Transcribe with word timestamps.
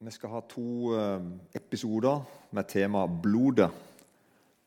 Vi 0.00 0.08
skal 0.14 0.30
ha 0.32 0.40
to 0.48 0.94
eh, 0.96 1.24
episoder 1.54 2.22
med 2.56 2.64
tema 2.68 3.04
'blodet'. 3.06 3.70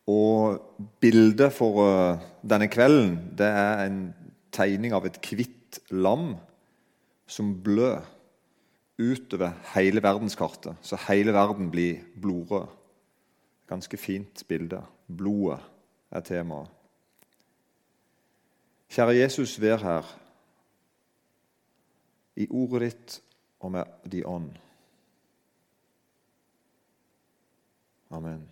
Og 0.06 0.60
bildet 1.00 1.52
for 1.52 1.80
eh, 1.82 2.20
denne 2.50 2.68
kvelden 2.70 3.16
det 3.38 3.48
er 3.48 3.82
en 3.82 4.14
tegning 4.52 4.94
av 4.94 5.06
et 5.08 5.18
hvitt 5.18 5.80
lam 5.90 6.36
som 7.26 7.50
blør 7.66 8.04
utover 8.98 9.58
hele 9.74 10.02
verdenskartet, 10.02 10.76
så 10.80 10.96
hele 11.08 11.32
verden 11.34 11.70
blir 11.70 12.04
blodrød. 12.22 12.68
Ganske 13.66 13.96
fint 13.96 14.44
bilde. 14.48 14.84
Blodet 15.08 15.58
er 16.10 16.20
temaet. 16.20 16.70
Kjære 18.88 19.18
Jesus, 19.18 19.60
vær 19.60 19.82
her 19.82 20.18
i 22.36 22.46
ordet 22.50 22.82
ditt 22.86 23.22
og 23.58 23.72
med 23.72 23.84
din 24.12 24.26
ånd. 24.26 24.63
Amen. 28.14 28.44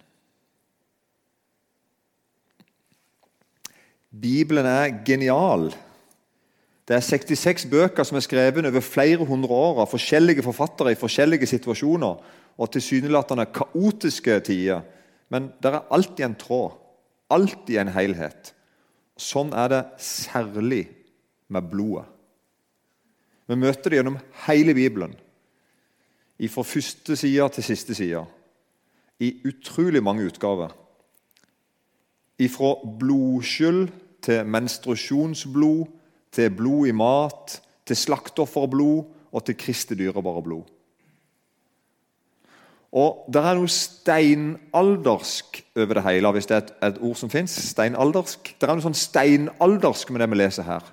Bibelen 4.11 4.67
er 4.67 4.99
genial. 5.07 5.71
Det 6.89 6.97
er 6.97 7.05
66 7.05 7.69
bøker 7.71 8.05
som 8.05 8.19
er 8.19 8.25
skrevet 8.27 8.67
over 8.67 8.85
flere 8.85 9.25
hundre 9.29 9.55
år 9.55 9.85
av 9.85 9.93
forskjellige 9.93 10.45
forfattere 10.45 10.93
i 10.93 10.99
forskjellige 10.99 11.49
situasjoner 11.49 12.19
og 12.59 12.73
tilsynelatende 12.75 13.47
kaotiske 13.55 14.41
tider. 14.49 14.83
Men 15.31 15.53
det 15.63 15.71
er 15.71 15.87
alltid 15.95 16.27
en 16.27 16.37
tråd, 16.37 16.75
alltid 17.31 17.79
en 17.81 17.95
helhet. 17.95 18.53
Sånn 19.17 19.55
er 19.55 19.71
det 19.71 19.83
særlig 20.03 20.85
med 21.53 21.71
blodet. 21.71 22.09
Vi 23.47 23.57
møter 23.59 23.91
det 23.91 23.99
gjennom 24.01 24.21
hele 24.47 24.75
Bibelen, 24.75 25.15
fra 26.51 26.63
første 26.67 27.15
side 27.15 27.45
til 27.55 27.65
siste 27.65 27.95
side 27.95 28.23
i 29.23 29.33
utrolig 29.47 30.03
mange 30.03 30.27
utgaver. 30.27 30.75
Fra 32.51 32.73
blodskyld 32.99 33.89
til 34.23 34.47
menstruasjonsblod, 34.47 35.85
til 36.33 36.51
blod 36.51 36.89
i 36.91 36.95
mat, 36.97 37.61
til 37.87 37.97
slaktofferblod 37.97 39.05
og 39.33 39.45
til 39.47 39.57
Kristi 39.59 39.95
dyrebare 39.95 40.43
blod. 40.43 40.65
Og 42.93 43.29
Det 43.33 43.41
er 43.41 43.57
noe 43.57 43.71
steinaldersk 43.73 45.63
over 45.77 45.97
det 45.97 46.03
hele, 46.05 46.33
hvis 46.35 46.49
det 46.51 46.57
er 46.57 46.65
et, 46.65 46.73
et 46.91 46.99
ord 47.01 47.17
som 47.17 47.31
fins. 47.33 47.55
Steinaldersk. 47.73 48.53
Det 48.61 48.69
er 48.69 48.75
noe 48.75 48.85
sånn 48.85 48.99
steinaldersk 48.99 50.11
med 50.13 50.21
det 50.21 50.29
vi 50.29 50.41
leser 50.43 50.67
her. 50.67 50.91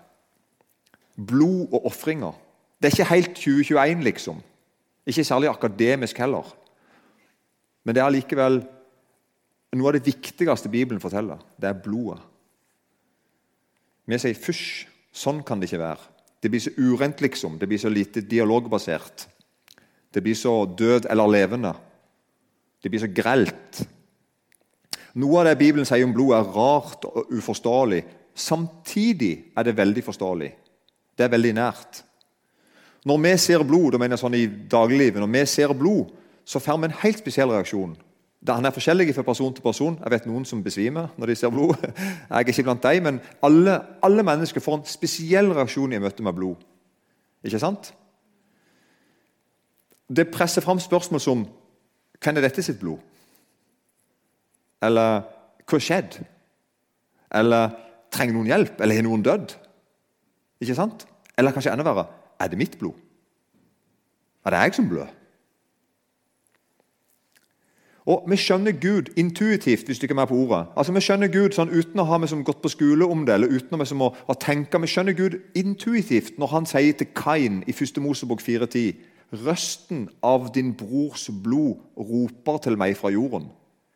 Blod 1.18 1.74
og 1.74 1.90
ofringer. 1.90 2.38
Det 2.80 2.88
er 2.88 2.96
ikke 2.96 3.10
helt 3.10 3.34
2021, 3.36 4.06
liksom. 4.08 4.40
Ikke 5.10 5.28
særlig 5.28 5.50
akademisk 5.52 6.22
heller. 6.24 6.48
Men 7.84 7.96
det 7.96 8.02
er 8.02 8.10
allikevel 8.10 8.60
noe 9.78 9.90
av 9.90 9.98
det 9.98 10.08
viktigste 10.08 10.72
Bibelen 10.72 11.02
forteller. 11.02 11.42
Det 11.60 11.70
er 11.70 11.82
blodet. 11.84 12.22
Vi 14.10 14.18
sier 14.18 14.34
'fysj'. 14.34 14.88
Sånn 15.14 15.44
kan 15.44 15.60
det 15.60 15.70
ikke 15.70 15.82
være. 15.82 16.00
Det 16.42 16.50
blir 16.50 16.62
så 16.62 16.72
urent, 16.78 17.22
liksom. 17.22 17.58
Det 17.60 17.68
blir 17.68 17.78
så 17.78 17.90
lite 17.90 18.22
dialogbasert. 18.22 19.28
Det 20.14 20.22
blir 20.24 20.36
så 20.36 20.66
død 20.66 21.06
eller 21.10 21.28
levende. 21.28 21.74
Det 22.84 22.90
blir 22.90 23.00
så 23.00 23.10
grelt. 23.14 23.82
Noe 25.14 25.40
av 25.40 25.46
det 25.46 25.58
Bibelen 25.58 25.86
sier 25.86 26.06
om 26.06 26.14
blod, 26.14 26.36
er 26.38 26.54
rart 26.54 27.06
og 27.06 27.32
uforståelig. 27.34 28.04
Samtidig 28.36 29.52
er 29.58 29.64
det 29.64 29.78
veldig 29.78 30.04
forståelig. 30.04 30.52
Det 31.18 31.26
er 31.26 31.34
veldig 31.34 31.54
nært. 31.58 32.04
Når 33.06 33.18
vi 33.24 33.38
ser 33.38 33.64
blod, 33.64 33.92
da 33.92 33.98
mener 33.98 34.16
jeg 34.16 34.24
sånn 34.24 34.38
i 34.38 34.46
dagliglivet, 34.48 35.20
når 35.20 35.34
vi 35.34 35.46
ser 35.50 35.74
blod, 35.74 36.14
så 36.50 36.60
får 36.60 36.80
vi 36.82 36.90
en 36.90 37.02
helt 37.04 37.20
spesiell 37.22 37.52
reaksjon. 37.54 37.92
Han 38.50 38.66
er 38.66 38.74
forskjellig 38.74 39.12
fra 39.14 39.26
person 39.28 39.54
til 39.54 39.62
person. 39.62 39.98
Jeg 40.00 40.12
vet 40.12 40.26
noen 40.26 40.46
som 40.48 40.64
besvimer 40.64 41.12
når 41.20 41.30
de 41.30 41.36
ser 41.36 41.52
blod. 41.54 41.76
Jeg 42.30 42.40
er 42.40 42.48
ikke 42.48 42.64
blant 42.66 42.84
dem, 42.84 43.04
men 43.04 43.20
alle, 43.46 43.76
alle 44.02 44.24
mennesker 44.26 44.64
får 44.64 44.80
en 44.80 44.88
spesiell 44.90 45.52
reaksjon 45.54 45.94
i 45.94 46.00
møte 46.02 46.24
med 46.26 46.34
blod. 46.34 46.64
Ikke 47.46 47.60
sant? 47.62 47.92
Det 50.10 50.32
presser 50.34 50.66
fram 50.66 50.82
spørsmål 50.82 51.22
som 51.22 51.48
Hvem 52.20 52.36
er 52.36 52.44
dette 52.44 52.64
sitt 52.66 52.80
blod? 52.82 52.98
Eller 54.84 55.22
hva 55.70 55.80
skjedde? 55.80 56.26
Eller 57.32 57.70
trenger 58.12 58.36
noen 58.36 58.50
hjelp? 58.50 58.82
Eller 58.82 59.00
har 59.00 59.06
noen 59.06 59.24
dødd? 59.24 59.54
Ikke 60.60 60.76
sant? 60.76 61.06
Eller 61.38 61.56
kanskje 61.56 61.72
enda 61.72 61.86
verre 61.88 62.10
er 62.40 62.52
det 62.52 62.60
mitt 62.60 62.76
blod? 62.80 62.98
Er 64.44 64.56
det 64.56 64.66
jeg 64.66 64.80
som 64.80 64.90
blør? 64.92 65.08
Og 68.10 68.24
Vi 68.30 68.38
skjønner 68.42 68.74
Gud 68.82 69.12
intuitivt, 69.22 69.86
hvis 69.86 70.00
du 70.00 70.06
ikke 70.08 70.16
er 70.16 70.22
med 70.24 70.28
på 70.32 70.38
ordet. 70.38 70.66
Altså 70.78 70.94
Vi 70.96 71.02
skjønner 71.06 71.30
Gud 71.30 71.54
sånn 71.54 71.70
uten 71.70 72.02
å 72.02 72.08
ha 72.10 72.18
som 72.28 72.42
gått 72.44 72.62
på 72.64 72.72
skole 72.74 73.06
om 73.06 73.22
det, 73.26 73.36
eller 73.36 73.54
uten 73.54 73.78
å, 73.78 73.86
som, 73.86 74.02
å, 74.02 74.10
å 74.26 74.36
tenke. 74.42 74.82
Vi 74.82 74.90
skjønner 74.90 75.18
Gud 75.18 75.38
intuitivt 75.54 76.40
når 76.42 76.54
han 76.56 76.70
sier 76.70 76.98
til 76.98 77.12
Kain 77.14 77.62
i 77.70 77.76
1. 77.76 78.02
Mosebok 78.02 78.42
4,10.: 78.42 78.98
Røsten 79.46 80.08
av 80.26 80.50
din 80.56 80.74
brors 80.74 81.28
blod 81.30 81.78
roper 81.94 82.58
til 82.66 82.80
meg 82.82 82.98
fra 82.98 83.14
jorden. 83.14 83.52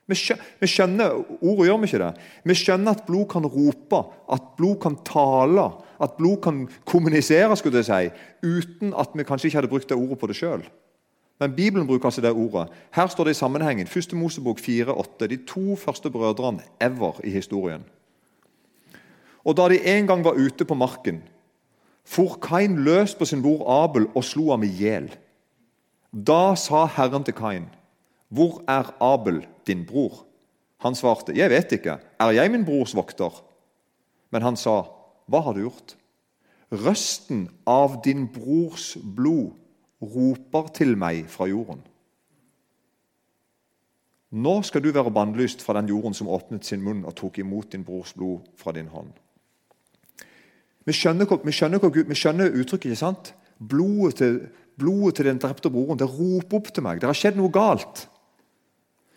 Vi 0.06 0.20
vi 0.60 0.68
skjønner 0.68 1.16
Ordet 1.42 1.68
gjør 1.70 1.82
vi 1.82 1.90
ikke 1.90 2.04
det. 2.04 2.14
Vi 2.46 2.60
skjønner 2.60 2.92
at 2.94 3.06
blod 3.08 3.26
kan 3.32 3.50
rope, 3.50 4.04
at 4.30 4.54
blod 4.58 4.78
kan 4.84 5.00
tale, 5.08 5.72
at 6.00 6.18
blod 6.20 6.38
kan 6.44 6.68
kommunisere, 6.86 7.58
skulle 7.58 7.82
jeg 7.82 7.90
si, 7.90 8.14
uten 8.46 8.94
at 8.94 9.10
vi 9.16 9.26
kanskje 9.26 9.48
ikke 9.48 9.62
hadde 9.62 9.74
brukt 9.74 9.90
det 9.90 9.98
ordet 9.98 10.20
på 10.20 10.28
det 10.30 10.38
sjøl. 10.38 10.68
Men 11.44 11.56
Bibelen 11.56 11.88
bruker 11.88 12.08
altså 12.08 12.22
det 12.24 12.32
ordet. 12.32 12.70
Her 12.96 13.08
står 13.12 13.28
det 13.28 13.32
i 13.36 13.40
sammenhengen. 13.42 13.88
1. 13.88 14.14
Mosebok 14.16 14.60
4,8. 14.64 15.28
De 15.28 15.38
to 15.48 15.76
første 15.76 16.10
brødrene 16.10 16.64
ever 16.82 17.20
i 17.24 17.30
historien. 17.30 17.84
Og 19.44 19.58
Da 19.58 19.68
de 19.70 19.82
en 19.98 20.08
gang 20.08 20.24
var 20.24 20.40
ute 20.40 20.66
på 20.66 20.74
marken, 20.74 21.24
for 22.06 22.40
Kain 22.40 22.78
løs 22.84 23.16
på 23.16 23.26
sin 23.26 23.42
bror 23.44 23.84
Abel 23.84 24.08
og 24.16 24.24
slo 24.24 24.52
ham 24.52 24.64
i 24.64 24.72
hjel. 24.72 25.10
Da 26.14 26.56
sa 26.56 26.86
Herren 26.86 27.24
til 27.24 27.34
Kain, 27.34 27.66
'Hvor 28.32 28.64
er 28.68 28.96
Abel, 29.02 29.46
din 29.68 29.86
bror?' 29.86 30.26
Han 30.78 30.96
svarte, 30.96 31.36
'Jeg 31.36 31.50
vet 31.50 31.72
ikke. 31.72 31.98
Er 32.20 32.32
jeg 32.32 32.52
min 32.52 32.66
brors 32.66 32.96
vokter?' 32.96 33.44
Men 34.32 34.42
han 34.42 34.56
sa, 34.56 34.84
'Hva 35.28 35.40
har 35.40 35.54
du 35.54 35.60
gjort?' 35.60 35.96
Røsten 36.72 37.50
av 37.68 38.02
din 38.04 38.28
brors 38.28 38.98
blod 39.16 39.52
roper 40.04 40.70
til 40.76 40.96
meg 41.00 41.26
fra 41.32 41.48
jorden. 41.50 41.82
Nå 44.34 44.54
skal 44.66 44.82
du 44.82 44.90
være 44.90 45.14
bannlyst 45.14 45.62
fra 45.62 45.76
den 45.78 45.92
jorden 45.92 46.16
som 46.18 46.30
åpnet 46.32 46.66
sin 46.66 46.82
munn 46.82 47.04
og 47.06 47.14
tok 47.16 47.38
imot 47.44 47.72
din 47.72 47.84
brors 47.86 48.16
blod 48.18 48.42
fra 48.58 48.74
din 48.74 48.90
hånd. 48.90 49.12
Vi 50.86 50.94
skjønner, 50.94 51.30
vi 51.46 51.54
skjønner, 51.54 51.84
vi 51.94 52.18
skjønner 52.18 52.56
uttrykket, 52.58 52.92
ikke 52.92 53.00
sant? 53.00 53.34
Blodet 53.60 54.18
til, 54.20 54.40
blodet 54.80 55.20
til 55.20 55.30
den 55.30 55.40
drepte 55.40 55.70
broren 55.72 56.02
det 56.02 56.10
roper 56.10 56.58
opp 56.60 56.74
til 56.74 56.84
meg. 56.84 57.00
Det 57.00 57.08
har 57.08 57.20
skjedd 57.20 57.38
noe 57.38 57.54
galt. 57.54 58.08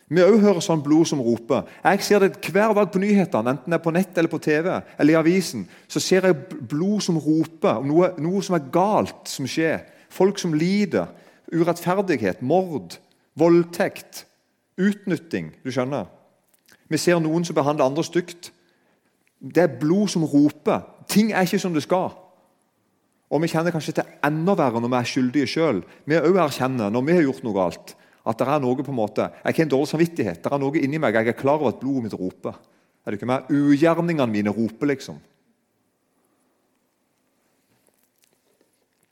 Vi 0.07 0.23
òg 0.23 0.37
hører 0.39 0.63
sånn 0.63 0.85
blod 0.85 1.09
som 1.11 1.23
roper. 1.25 1.65
Jeg 1.83 2.05
ser 2.07 2.23
det 2.23 2.37
hver 2.53 2.77
dag 2.77 2.93
på 2.93 3.01
nyhetene, 3.03 3.57
enten 3.57 3.73
det 3.73 3.81
er 3.81 3.83
på 3.83 3.95
nett 3.97 4.19
eller 4.21 4.31
på 4.31 4.39
TV 4.45 4.69
eller 4.77 5.17
i 5.17 5.19
avisen. 5.19 5.65
Så 5.91 5.99
ser 6.03 6.29
jeg 6.29 6.61
blod 6.61 7.03
som 7.03 7.19
roper 7.19 7.81
om 7.81 7.89
noe, 7.91 8.13
noe 8.23 8.45
som 8.45 8.55
er 8.61 8.69
galt 8.71 9.33
som 9.33 9.49
skjer. 9.51 9.81
Folk 10.09 10.39
som 10.39 10.55
lider. 10.55 11.11
Urettferdighet, 11.53 12.43
mord, 12.43 12.99
voldtekt, 13.39 14.25
utnytting. 14.79 15.53
Du 15.65 15.71
skjønner? 15.71 16.09
Vi 16.91 16.99
ser 16.99 17.21
noen 17.23 17.45
som 17.47 17.57
behandler 17.57 17.87
andre 17.87 18.05
stygt. 18.07 18.51
Det 19.41 19.63
er 19.63 19.79
blod 19.81 20.11
som 20.13 20.25
roper. 20.27 20.85
Ting 21.11 21.33
er 21.33 21.47
ikke 21.47 21.61
som 21.63 21.75
det 21.75 21.85
skal. 21.87 22.15
Og 23.31 23.43
Vi 23.43 23.51
kjenner 23.51 23.75
kanskje 23.75 23.97
til 23.99 24.11
enda 24.25 24.55
verre 24.55 24.81
når 24.81 24.93
vi 24.93 24.99
er 24.99 25.09
skyldige 25.11 25.51
sjøl. 25.51 25.81
Vi 26.07 26.19
òg 26.19 26.39
erkjenner 26.39 26.93
når 26.95 27.07
vi 27.07 27.17
har 27.17 27.25
gjort 27.27 27.43
noe 27.43 27.57
galt, 27.57 27.95
at 28.27 28.39
det 28.39 28.47
er 28.47 28.63
noe 28.63 28.83
på 28.83 28.93
en 28.93 28.99
måte, 28.99 29.27
jeg 29.43 29.55
har 29.55 29.65
en 29.65 29.73
dårlig 29.73 29.91
samvittighet. 29.91 30.43
Det 30.43 30.53
er 30.53 30.63
noe 30.63 30.83
inni 30.83 30.99
meg. 31.03 31.15
Jeg 31.15 31.35
er 31.35 31.39
klar 31.39 31.59
over 31.59 31.75
at 31.75 31.81
blodet 31.81 32.07
mitt 32.07 32.19
roper. 32.19 32.55
Er 33.07 33.11
det 33.11 33.19
ikke 33.21 33.31
mer? 33.31 33.47
Ugjerningene 33.51 34.27
mine 34.31 34.55
roper, 34.55 34.91
liksom. 34.91 35.19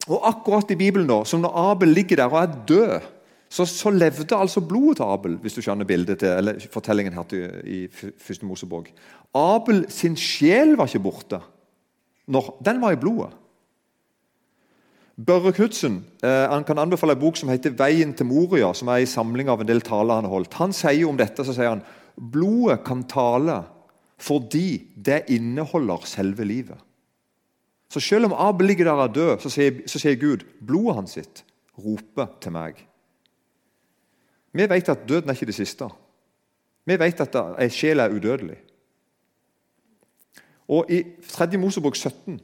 Og 0.09 0.25
akkurat 0.29 0.71
i 0.71 0.77
Bibelen, 0.77 1.09
da, 1.09 1.23
som 1.25 1.41
når 1.41 1.55
Abel 1.71 1.95
ligger 1.97 2.21
der 2.21 2.33
og 2.33 2.43
er 2.43 2.57
død, 2.69 3.11
så, 3.55 3.65
så 3.69 3.91
levde 3.95 4.37
altså 4.37 4.61
blodet 4.61 4.99
til 4.99 5.07
Abel, 5.15 5.37
hvis 5.41 5.55
du 5.55 5.63
skjønner 5.63 5.87
bildet 5.89 6.19
til, 6.21 6.29
eller 6.29 6.59
fortellingen 6.73 7.15
her 7.15 7.27
til, 7.31 7.45
i 7.65 7.87
første 7.93 8.47
Mosebok. 8.47 8.91
Abel 9.35 9.85
sin 9.93 10.17
sjel 10.19 10.75
var 10.77 10.91
ikke 10.91 11.05
borte. 11.07 11.41
Når, 12.27 12.57
den 12.67 12.81
var 12.83 12.95
i 12.95 13.01
blodet. 13.01 13.31
Børre 15.15 15.53
Knutsen 15.55 16.01
eh, 16.27 16.47
han 16.51 16.65
kan 16.67 16.81
anbefale 16.83 17.15
en 17.15 17.21
bok 17.21 17.37
som 17.39 17.53
heter 17.53 17.71
'Veien 17.71 18.17
til 18.19 18.27
Moria', 18.27 18.73
som 18.75 18.89
er 18.89 19.05
en 19.05 19.07
samling 19.07 19.49
av 19.49 19.61
en 19.61 19.69
del 19.69 19.81
taler 19.81 20.19
han 20.19 20.27
har 20.27 20.35
holdt. 20.35 20.59
Han 20.59 20.73
sier 20.75 21.07
om 21.07 21.17
dette 21.17 21.45
så 21.47 21.55
sier 21.55 21.71
han, 21.71 21.85
blodet 22.19 22.83
kan 22.85 23.05
tale 23.07 23.63
fordi 24.19 24.91
det 24.97 25.25
inneholder 25.29 26.07
selve 26.07 26.45
livet. 26.45 26.79
Så 27.89 28.01
selv 28.01 28.25
om 28.25 28.33
Abel 28.33 28.67
ligger 28.67 28.85
der 28.85 28.93
og 29.07 29.15
død, 29.15 29.39
så 29.39 29.51
sier, 29.53 29.85
så 29.87 30.01
sier 30.03 30.19
Gud 30.21 30.45
blodet 30.67 30.97
hans 30.99 31.17
sitt 31.19 31.45
roper 31.79 32.31
til 32.41 32.55
meg. 32.55 32.79
Vi 34.55 34.67
vet 34.71 34.89
at 34.89 35.09
døden 35.09 35.31
er 35.31 35.35
ikke 35.35 35.51
det 35.51 35.59
siste. 35.59 35.89
Vi 36.85 36.99
vet 37.01 37.21
at 37.21 37.37
ei 37.59 37.71
sjel 37.73 38.03
er 38.03 38.13
udødelig. 38.15 38.59
Og 40.69 40.91
I 40.91 41.03
3. 41.29 41.59
Mosebok 41.59 41.97
17 41.97 42.41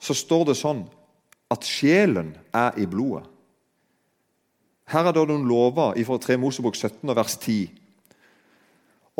så 0.00 0.16
står 0.16 0.50
det 0.50 0.56
sånn 0.58 0.82
at 1.52 1.66
sjelen 1.66 2.34
er 2.56 2.76
i 2.80 2.86
blodet. 2.88 3.26
Her 4.90 5.06
er 5.06 5.14
det 5.14 5.26
noen 5.28 5.46
lover 5.46 5.94
fra 6.06 6.18
3 6.18 6.36
Mosebok 6.40 6.74
17 6.74 7.08
og 7.12 7.16
vers 7.16 7.36
10. 7.38 7.79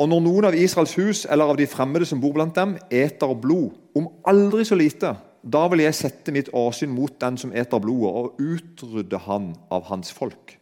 Og 0.01 0.07
når 0.09 0.21
noen 0.25 0.47
av 0.49 0.55
Israels 0.57 0.95
hus 0.97 1.27
eller 1.29 1.51
av 1.51 1.59
de 1.59 1.67
fremmede 1.69 2.07
som 2.09 2.21
bor 2.21 2.33
blant 2.33 2.55
dem, 2.57 2.73
eter 2.89 3.35
blod, 3.37 3.75
om 3.93 4.07
aldri 4.25 4.65
så 4.65 4.77
lite, 4.79 5.13
da 5.41 5.61
vil 5.69 5.83
jeg 5.83 5.97
sette 5.97 6.33
mitt 6.33 6.49
åsyn 6.57 6.89
mot 6.93 7.13
den 7.21 7.37
som 7.37 7.53
eter 7.53 7.81
blodet, 7.81 8.09
og 8.09 8.41
utrydde 8.41 9.21
han 9.27 9.51
av 9.73 9.85
hans 9.91 10.09
folk. 10.15 10.55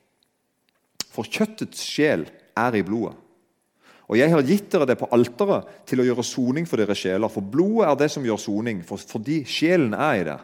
For 1.07 1.27
kjøttets 1.27 1.83
sjel 1.87 2.27
er 2.59 2.75
i 2.75 2.83
blodet. 2.83 3.15
Og 4.09 4.17
jeg 4.17 4.31
har 4.33 4.47
gitt 4.47 4.71
dere 4.73 4.87
det 4.89 4.97
på 4.97 5.07
alteret 5.13 5.67
til 5.87 6.01
å 6.01 6.07
gjøre 6.07 6.25
soning 6.25 6.65
for 6.67 6.81
deres 6.81 6.97
sjeler. 6.97 7.29
For 7.29 7.45
blodet 7.45 7.91
er 7.91 7.99
det 7.99 8.07
som 8.09 8.25
gjør 8.25 8.41
soning, 8.41 8.81
for, 8.83 8.97
fordi 8.97 9.43
sjelen 9.47 9.93
er 9.93 10.15
i 10.17 10.25
det. 10.31 10.39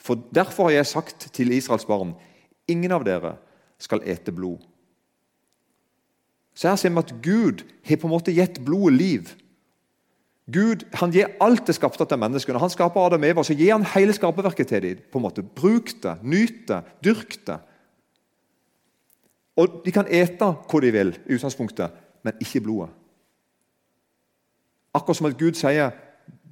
For 0.00 0.18
Derfor 0.34 0.68
har 0.68 0.80
jeg 0.80 0.90
sagt 0.90 1.28
til 1.36 1.54
Israels 1.54 1.86
barn 1.86 2.16
ingen 2.70 2.92
av 2.92 3.06
dere 3.06 3.36
skal 3.80 4.02
ete 4.08 4.34
blod. 4.34 4.64
Så 6.54 6.68
her 6.68 6.76
ser 6.76 6.92
vi 6.92 6.98
at 6.98 7.14
Gud 7.22 7.64
har 7.86 8.00
på 8.00 8.08
en 8.08 8.14
måte 8.14 8.34
gitt 8.34 8.60
blodet 8.64 8.98
liv. 8.98 9.32
Gud 10.50 10.84
han 10.98 11.12
gir 11.14 11.30
alt 11.40 11.66
det 11.68 11.76
skapte 11.76 12.04
til 12.04 12.18
menneskene. 12.18 12.58
Han 12.58 12.72
skaper 12.72 13.06
Adam 13.06 13.22
og 13.22 13.30
Eva, 13.30 13.44
så 13.46 13.54
gir 13.54 13.72
han 13.72 13.86
hele 13.94 14.14
skaperverket 14.16 14.68
til 14.68 14.82
dem. 14.82 15.02
på 15.12 15.18
en 15.18 15.22
måte. 15.22 15.42
Bruk 15.42 15.92
det, 16.02 16.16
nyt 16.22 16.66
det, 16.68 16.82
dyrk 17.04 17.36
det. 17.46 17.58
Og 19.56 19.82
De 19.84 19.92
kan 19.92 20.08
ete 20.08 20.44
hva 20.44 20.80
de 20.80 20.90
vil, 20.90 21.18
i 21.28 21.34
utgangspunktet, 21.34 21.90
men 22.24 22.32
ikke 22.40 22.60
blodet. 22.60 22.90
Akkurat 24.94 25.16
som 25.16 25.26
at 25.26 25.38
Gud 25.38 25.54
sier 25.54 25.90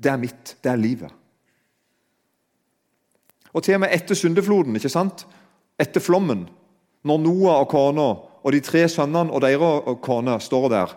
'det 0.02 0.12
er 0.12 0.16
mitt, 0.16 0.56
det 0.62 0.70
er 0.72 0.76
livet'. 0.76 1.14
Og 3.52 3.62
til 3.62 3.74
og 3.74 3.80
med 3.80 3.88
etter 3.92 4.14
syndefloden, 4.14 4.76
ikke 4.76 4.88
sant? 4.88 5.26
etter 5.78 6.00
flommen, 6.00 6.48
når 7.06 7.18
Noah 7.18 7.60
og 7.62 7.68
kona 7.68 8.27
og 8.48 8.54
de 8.54 8.62
tre 8.64 8.86
sønnene 8.88 9.34
og 9.34 9.42
deres 9.44 9.98
kone 10.00 10.38
står 10.40 10.66
der, 10.72 10.92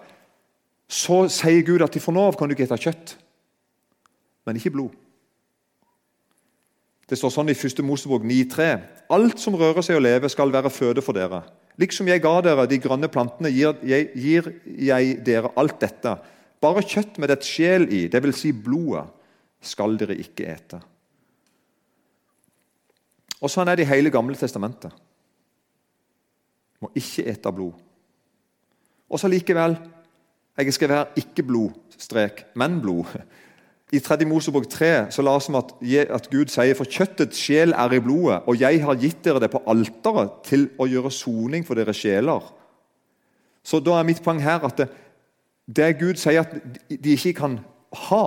så 0.87 1.25
sier 1.31 1.65
Gud 1.67 1.83
at 1.83 1.97
fra 1.99 2.13
nå 2.15 2.23
av 2.29 2.37
kan 2.39 2.47
du 2.47 2.55
ikke 2.55 2.69
spise 2.69 2.85
kjøtt, 2.87 3.15
men 4.47 4.59
ikke 4.59 4.71
blod. 4.71 4.95
Det 7.11 7.19
står 7.19 7.33
sånn 7.35 7.51
i 7.51 7.55
1. 7.57 7.81
Mosebok 7.83 8.23
9,3.: 8.23 8.69
Alt 9.11 9.43
som 9.43 9.57
rører 9.59 9.83
seg 9.83 9.99
og 9.99 10.05
lever, 10.05 10.31
skal 10.31 10.53
være 10.53 10.71
føde 10.71 11.03
for 11.03 11.17
dere. 11.17 11.41
Liksom 11.79 12.07
jeg 12.07 12.23
ga 12.23 12.31
dere 12.45 12.67
de 12.71 12.79
grønne 12.79 13.09
plantene, 13.11 13.51
gir 13.51 13.75
jeg, 13.83 14.07
gir 14.15 14.47
jeg 14.63 15.17
dere 15.27 15.51
alt 15.59 15.75
dette. 15.83 16.15
Bare 16.63 16.85
kjøtt 16.87 17.19
med 17.19 17.33
dets 17.33 17.51
sjel 17.51 17.89
i, 17.91 18.05
dvs. 18.11 18.39
Si 18.39 18.53
blodet, 18.55 19.09
skal 19.59 19.99
dere 19.99 20.15
ikke 20.23 20.47
ete. 20.55 20.79
Og 23.41 23.51
Sånn 23.51 23.67
er 23.67 23.75
det 23.75 23.89
i 23.89 23.91
hele 23.91 24.13
Gamle 24.13 24.39
testamentet. 24.39 24.95
Må 26.81 26.91
ikke 26.97 27.27
ete 27.29 27.53
blod. 27.53 27.73
Og 29.09 29.19
så 29.19 29.27
likevel 29.27 29.77
Jeg 30.57 30.73
skal 30.73 30.89
være 30.89 31.05
ikke 31.15 31.43
blod, 31.47 31.69
strek, 31.97 32.45
men 32.55 32.81
blod. 32.81 33.05
I 33.91 33.99
3. 33.99 34.25
Mosebok 34.25 34.67
3 34.69 35.11
så 35.11 35.23
la 35.23 35.33
vi 35.81 35.95
at, 35.95 36.11
at 36.15 36.27
Gud 36.29 36.51
sier 36.51 36.75
for 36.75 36.87
kjøttets 36.87 37.39
sjel 37.39 37.73
er 37.73 37.95
i 37.95 37.99
blodet, 38.03 38.41
og 38.47 38.59
jeg 38.59 38.83
har 38.83 38.99
gitt 38.99 39.23
dere 39.25 39.39
det 39.39 39.49
på 39.51 39.63
alteret 39.67 40.43
til 40.47 40.69
å 40.79 40.87
gjøre 40.87 41.11
soning 41.11 41.65
for 41.67 41.75
deres 41.75 41.97
sjeler. 41.97 42.43
Så 43.63 43.79
da 43.79 43.97
er 43.97 44.07
mitt 44.07 44.21
poeng 44.23 44.39
her 44.43 44.63
at 44.67 44.77
det, 44.77 44.87
det 45.67 45.89
Gud 45.99 46.19
sier 46.19 46.43
at 46.43 46.55
de 46.89 47.15
ikke 47.17 47.33
kan 47.41 47.59
ha 48.07 48.23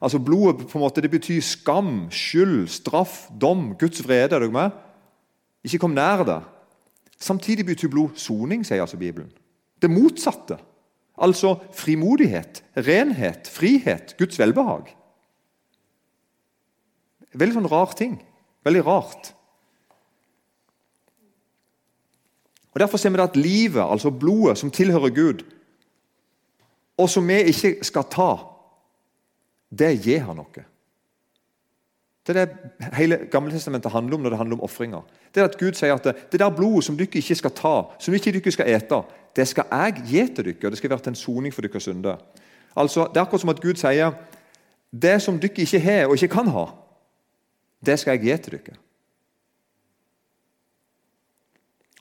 altså 0.00 0.18
Blodet 0.18 0.64
på 0.64 0.78
en 0.78 0.84
måte, 0.84 1.02
det 1.04 1.10
betyr 1.12 1.40
skam, 1.44 2.06
skyld, 2.10 2.68
straff, 2.72 3.26
dom, 3.40 3.74
Guds 3.80 4.00
vrede. 4.04 4.34
er 4.36 4.40
dere 4.40 4.52
med? 4.52 4.70
Ikke 5.64 5.78
kom 5.78 5.96
nær 5.96 6.24
det. 6.24 6.40
Samtidig 7.20 7.66
betyr 7.66 7.88
blod 7.92 8.16
soning, 8.20 8.64
sier 8.66 8.82
altså 8.84 8.98
Bibelen. 9.00 9.32
Det 9.82 9.90
motsatte. 9.90 10.58
Altså 11.14 11.54
frimodighet, 11.72 12.64
renhet, 12.76 13.48
frihet, 13.48 14.16
Guds 14.18 14.38
velbehag. 14.38 14.90
Veldig 17.34 17.54
sånn 17.58 17.70
rar 17.70 17.94
ting. 17.98 18.18
Veldig 18.66 18.82
rart. 18.86 19.30
Og 22.74 22.80
Derfor 22.82 22.98
ser 22.98 23.14
vi 23.14 23.22
at 23.22 23.36
livet, 23.38 23.82
altså 23.82 24.10
blodet, 24.10 24.58
som 24.58 24.70
tilhører 24.70 25.14
Gud, 25.14 25.44
og 26.98 27.10
som 27.10 27.28
vi 27.28 27.38
ikke 27.50 27.76
skal 27.86 28.06
ta, 28.10 28.30
det 29.70 29.92
gir 30.02 30.24
han 30.26 30.38
noe. 30.38 30.64
Det 32.26 32.36
er 32.36 32.44
det 32.46 32.94
hele 32.96 33.16
Gammeltestamentet 33.30 33.92
handler 33.92 34.16
om 34.16 34.20
når 34.20 34.30
det 34.30 34.38
handler 34.38 34.56
om 34.56 34.62
ofringer. 34.62 35.00
Det 35.34 35.40
er 35.40 35.44
at 35.44 35.58
Gud 35.58 35.72
sier 35.76 35.94
at 35.94 36.04
det, 36.04 36.40
der 36.40 36.50
blodet 36.50 36.84
som 36.84 36.96
dere 36.96 37.20
ikke 37.20 37.34
skal 37.34 37.52
ta, 37.52 37.74
som 38.00 38.14
ikke 38.14 38.32
dere 38.32 38.52
skal 38.52 38.70
ete, 38.72 39.02
det 39.36 39.48
skal 39.48 39.64
jeg 39.70 40.04
gi 40.08 40.22
til 40.36 40.44
dere, 40.44 40.64
og 40.64 40.70
det 40.72 40.78
skal 40.78 40.90
være 40.90 40.98
til 41.04 41.12
en 41.12 41.20
soning 41.20 41.54
for 41.54 41.62
deres 41.62 41.82
synder. 41.82 42.16
Altså, 42.76 43.06
det 43.12 43.16
er 43.16 43.26
akkurat 43.26 43.40
som 43.40 43.52
at 43.52 43.60
Gud 43.60 43.76
sier 43.76 44.16
det 45.02 45.18
som 45.22 45.40
dere 45.40 45.66
ikke 45.66 45.80
har 45.80 46.06
og 46.06 46.16
ikke 46.16 46.32
kan 46.32 46.48
ha, 46.48 46.64
det 47.86 47.98
skal 48.00 48.16
jeg 48.16 48.24
gi 48.24 48.42
til 48.42 48.58
dere. 48.58 48.80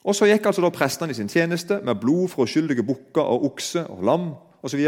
Og 0.04 0.16
Så 0.16 0.28
gikk 0.28 0.46
altså 0.46 0.62
da 0.62 0.70
prestene 0.70 1.12
i 1.12 1.16
sin 1.16 1.30
tjeneste 1.32 1.80
med 1.84 1.96
blod 1.96 2.28
fra 2.28 2.44
uskyldige 2.44 2.84
bukker 2.84 3.22
og 3.22 3.46
okse 3.46 3.86
og 3.88 4.04
lam 4.04 4.34
osv. 4.64 4.88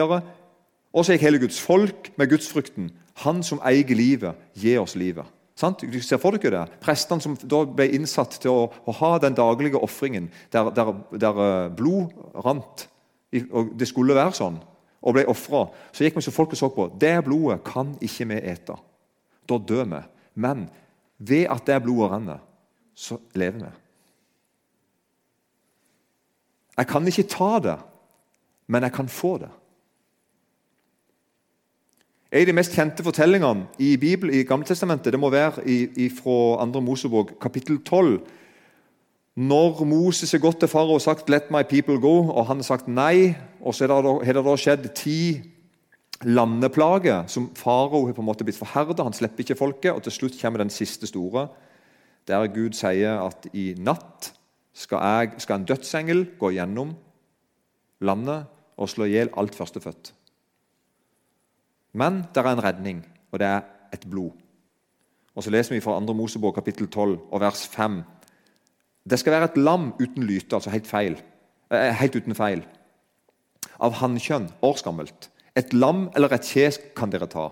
Og 0.93 1.05
så 1.05 1.11
gikk 1.15 1.21
hele 1.21 1.39
Guds 1.39 1.61
folk 1.61 2.11
med 2.17 2.29
gudsfrykten. 2.29 2.91
Han 3.23 3.43
som 3.43 3.61
eier 3.63 3.95
livet, 3.95 4.35
gir 4.59 4.81
oss 4.81 4.95
livet. 4.99 5.25
Sant? 5.55 5.85
Du 5.87 6.01
ser 6.03 6.19
for 6.19 6.35
dere 6.35 6.65
det? 6.65 6.79
Prestene 6.83 7.23
som 7.23 7.37
da 7.39 7.61
ble 7.63 7.87
innsatt 7.95 8.35
til 8.43 8.51
å, 8.51 8.63
å 8.67 8.95
ha 8.99 9.11
den 9.23 9.37
daglige 9.37 9.79
ofringen, 9.79 10.27
der, 10.51 10.71
der, 10.75 10.91
der, 11.15 11.39
eh, 11.45 11.69
blod 11.71 12.11
rant, 12.43 12.89
og 13.51 13.71
det 13.79 13.87
skulle 13.87 14.17
være 14.17 14.35
sånn, 14.35 14.59
og 15.05 15.15
ble 15.15 15.23
ofra, 15.31 15.67
så 15.95 16.03
gikk 16.03 16.19
vi 16.19 16.25
så 16.25 16.33
folk 16.35 16.55
og 16.55 16.59
så 16.59 16.69
på. 16.73 16.89
Det 16.99 17.13
blodet 17.23 17.61
kan 17.67 17.93
ikke 18.03 18.27
vi 18.33 18.41
ete. 18.51 18.75
Da 19.47 19.57
dør 19.61 19.87
vi. 19.93 20.01
Men 20.43 20.65
ved 21.17 21.47
at 21.53 21.67
det 21.67 21.83
blodet 21.85 22.11
renner, 22.11 22.39
så 22.95 23.19
lever 23.37 23.61
vi. 23.61 23.73
Jeg 26.75 26.87
kan 26.89 27.07
ikke 27.07 27.29
ta 27.31 27.51
det, 27.63 27.77
men 28.67 28.83
jeg 28.83 28.95
kan 28.97 29.11
få 29.11 29.37
det. 29.45 29.51
En 32.35 32.41
av 32.41 32.49
de 32.49 32.53
mest 32.57 32.73
kjente 32.75 32.99
fortellingene 32.99 33.69
i 33.79 33.93
Bibelen 33.95 34.35
i 34.35 34.41
Gammeltestamentet 34.43 35.13
det 35.13 35.19
må 35.23 35.29
være 35.31 35.61
i, 35.71 35.75
i 36.03 36.07
fra 36.11 36.65
2. 36.67 36.81
Mosebok 36.83 37.29
kapittel 37.39 37.77
12. 37.79 38.17
Når 39.39 39.79
Moses 39.87 40.33
har 40.35 40.41
gått 40.43 40.59
til 40.59 40.67
farao 40.67 40.97
og 40.97 41.01
sagt 41.01 41.29
'Let 41.29 41.47
my 41.47 41.61
people 41.63 41.95
go', 41.95 42.27
og 42.35 42.45
han 42.49 42.57
har 42.57 42.67
sagt 42.67 42.89
nei, 42.91 43.37
og 43.61 43.75
så 43.75 43.87
har 43.87 44.33
det 44.33 44.43
da 44.43 44.55
skjedd 44.55 44.89
ti 44.95 45.43
landeplager 46.25 47.23
som 47.27 47.47
farao 47.55 48.05
har 48.05 48.13
på 48.13 48.21
en 48.21 48.27
måte 48.27 48.43
blitt 48.43 48.59
forherda. 48.59 49.03
Han 49.03 49.13
slipper 49.13 49.39
ikke 49.39 49.55
folket, 49.55 49.93
og 49.93 50.03
til 50.03 50.11
slutt 50.11 50.41
kommer 50.41 50.57
den 50.57 50.69
siste 50.69 51.07
store, 51.07 51.47
der 52.27 52.47
Gud 52.47 52.73
sier 52.73 53.23
at 53.29 53.47
i 53.53 53.75
natt 53.77 54.33
skal, 54.73 54.99
jeg, 54.99 55.31
skal 55.37 55.55
en 55.55 55.65
dødsengel 55.65 56.27
gå 56.39 56.51
gjennom 56.51 56.95
landet 58.01 58.43
og 58.77 58.89
slå 58.89 59.05
i 59.05 59.15
hjel 59.15 59.29
alt 59.37 59.55
førstefødt. 59.55 60.24
Men 61.95 62.25
det 62.35 62.43
er 62.43 62.51
en 62.51 62.63
redning, 62.63 63.05
og 63.31 63.39
det 63.39 63.47
er 63.47 63.61
et 63.95 64.03
blod. 64.09 64.35
Og 65.35 65.43
Så 65.43 65.51
leser 65.51 65.75
vi 65.75 65.83
fra 65.83 65.99
2. 65.99 66.13
Mosebok 66.13 66.55
kapittel 66.55 66.87
12 66.87 67.19
og 67.31 67.41
vers 67.41 67.67
5. 67.67 68.03
Det 69.09 69.19
skal 69.19 69.33
være 69.33 69.49
et 69.51 69.57
lam 69.57 69.93
uten 69.99 70.23
lyte, 70.23 70.55
altså 70.55 70.69
helt, 70.69 70.87
feil, 70.87 71.17
eh, 71.71 71.91
helt 71.93 72.15
uten 72.15 72.35
feil. 72.35 72.63
Av 73.79 73.93
hannkjønn, 73.93 74.49
årsgammelt. 74.61 75.29
Et 75.55 75.73
lam 75.73 76.09
eller 76.15 76.33
et 76.33 76.41
kje 76.41 76.71
kan 76.95 77.09
dere 77.09 77.27
ta. 77.27 77.49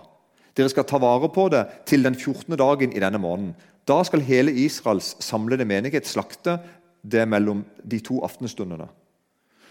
Dere 0.56 0.68
skal 0.68 0.84
ta 0.84 0.98
vare 0.98 1.28
på 1.28 1.48
det 1.48 1.66
til 1.86 2.02
den 2.02 2.14
14. 2.14 2.56
dagen 2.56 2.92
i 2.92 3.00
denne 3.00 3.18
måneden. 3.18 3.54
Da 3.88 4.02
skal 4.02 4.20
hele 4.20 4.52
Israels 4.52 5.16
samlede 5.20 5.64
menighet 5.64 6.06
slakte 6.06 6.58
det 7.02 7.28
mellom 7.28 7.64
de 7.90 7.98
to 8.00 8.20
aftenstundene. 8.24 8.88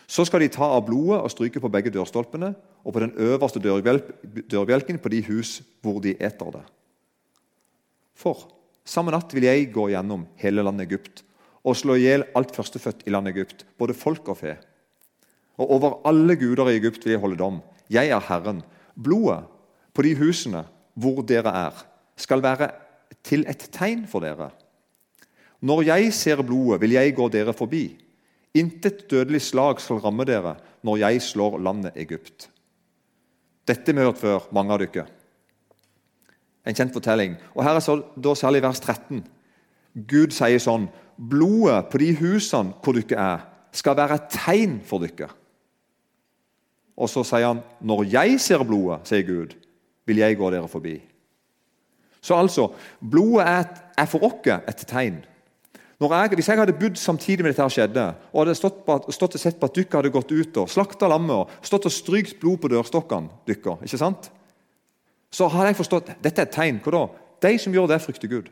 Så 0.08 0.26
skal 0.28 0.44
de 0.44 0.52
ta 0.52 0.68
av 0.76 0.84
blodet 0.88 1.22
og 1.24 1.32
stryke 1.32 1.62
på 1.64 1.72
begge 1.72 1.92
dørstolpene 1.94 2.54
og 2.84 2.94
på 2.94 3.04
den 3.04 3.14
øverste 3.16 3.62
dørbjelken 3.64 5.00
på 5.00 5.12
de 5.14 5.22
hus 5.30 5.62
hvor 5.84 6.02
de 6.04 6.16
eter 6.20 6.52
det. 6.58 6.64
For 8.20 8.48
samme 8.86 9.14
natt 9.16 9.32
vil 9.34 9.48
jeg 9.48 9.72
gå 9.74 9.90
gjennom 9.94 10.28
hele 10.42 10.66
landet 10.66 10.90
Egypt 10.90 11.24
og 11.64 11.78
slå 11.80 11.96
i 11.96 12.06
hjel 12.06 12.26
alt 12.36 12.52
førstefødt 12.56 13.06
i 13.08 13.14
landet 13.16 13.38
Egypt, 13.38 13.64
både 13.80 13.96
folk 13.96 14.28
og 14.28 14.42
fe. 14.42 14.58
Og 15.56 15.72
over 15.78 16.02
alle 16.10 16.36
guder 16.36 16.68
i 16.70 16.78
Egypt 16.80 17.06
vil 17.06 17.16
jeg 17.16 17.24
holde 17.24 17.40
dom. 17.40 17.62
Jeg 17.88 18.12
er 18.12 18.24
Herren. 18.28 18.62
Blodet 19.00 19.46
på 19.96 20.04
de 20.04 20.12
husene 20.20 20.66
hvor 20.94 21.24
dere 21.26 21.54
er, 21.70 21.78
skal 22.20 22.44
være 22.44 22.70
til 23.26 23.46
et 23.50 23.70
tegn 23.74 24.04
for 24.10 24.22
dere. 24.26 24.52
Når 25.64 25.86
jeg 25.88 26.14
ser 26.14 26.42
blodet, 26.44 26.82
vil 26.82 26.98
jeg 26.98 27.16
gå 27.16 27.30
dere 27.32 27.54
forbi. 27.56 27.86
Intet 28.54 29.08
dødelig 29.10 29.42
slag 29.42 29.82
skal 29.82 30.02
ramme 30.04 30.26
dere 30.30 30.56
når 30.86 31.00
jeg 31.02 31.22
slår 31.26 31.58
landet 31.64 31.98
Egypt. 31.98 32.50
Dette 33.68 33.92
har 33.92 33.98
vi 33.98 34.06
hørt 34.06 34.20
før, 34.20 34.50
mange 34.54 34.76
av 34.76 34.82
dere. 34.84 35.08
En 36.66 36.76
kjent 36.76 36.94
fortelling. 36.94 37.38
Og 37.56 37.64
Her 37.66 37.80
er 37.80 37.84
så, 37.84 37.98
da 38.16 38.36
særlig 38.36 38.62
vers 38.64 38.80
13. 38.80 39.24
Gud 40.10 40.36
sier 40.36 40.62
sånn 40.62 40.90
Blodet 41.14 41.92
på 41.92 42.00
de 42.02 42.10
husene 42.18 42.74
hvor 42.82 42.98
dere 42.98 43.22
er, 43.22 43.42
skal 43.74 43.98
være 43.98 44.18
et 44.18 44.32
tegn 44.34 44.80
for 44.86 45.04
dere. 45.04 45.30
Og 46.98 47.10
så 47.10 47.24
sier 47.26 47.52
han 47.52 47.62
når 47.82 48.06
jeg 48.12 48.40
ser 48.42 48.66
blodet, 48.66 49.04
sier 49.10 49.26
Gud, 49.26 49.54
vil 50.06 50.22
jeg 50.22 50.38
gå 50.38 50.50
dere 50.54 50.70
forbi. 50.70 50.98
Så 52.24 52.38
altså, 52.38 52.70
blodet 53.00 53.46
er, 53.50 53.64
er 53.98 54.10
for 54.10 54.26
oss 54.26 54.50
et 54.50 54.86
tegn. 54.90 55.24
Jeg, 56.04 56.36
hvis 56.36 56.48
jeg 56.50 56.60
hadde 56.60 56.76
bodd 56.76 56.98
samtidig 57.00 57.46
med 57.46 57.54
dette 57.54 57.64
her 57.64 57.72
skjedde, 57.72 58.06
og 58.34 58.40
hadde 58.42 58.56
stått, 58.58 58.82
på, 58.86 58.96
stått 59.14 59.36
og 59.38 59.42
sett 59.42 59.60
på 59.60 59.70
at 59.70 59.76
dere 59.78 60.00
hadde 60.00 60.12
gått 60.14 60.32
ut 60.34 60.58
og 60.64 60.72
slakta 60.72 61.08
lammet 61.08 61.36
og 61.36 61.66
stått 61.66 61.88
og 61.88 61.94
strykt 61.94 62.40
blod 62.42 62.60
på 62.64 62.72
dørstokkene 62.74 63.30
deres, 63.48 63.86
ikke 63.86 64.02
sant? 64.02 64.32
så 65.34 65.48
hadde 65.50 65.72
jeg 65.72 65.80
forstått 65.80 66.12
dette 66.22 66.42
er 66.42 66.46
et 66.46 66.54
tegn. 66.54 66.80
Hva 66.84 66.94
da? 66.94 67.04
De 67.48 67.58
som 67.60 67.74
gjør 67.74 67.90
det, 67.90 68.00
frykter 68.04 68.30
Gud. 68.30 68.52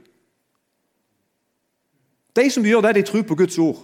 De 2.36 2.46
som 2.50 2.65
gjør 2.65 2.88
det, 2.88 2.96
de 2.98 3.05
tror 3.05 3.25
på 3.27 3.38
Guds 3.38 3.58
ord. 3.62 3.84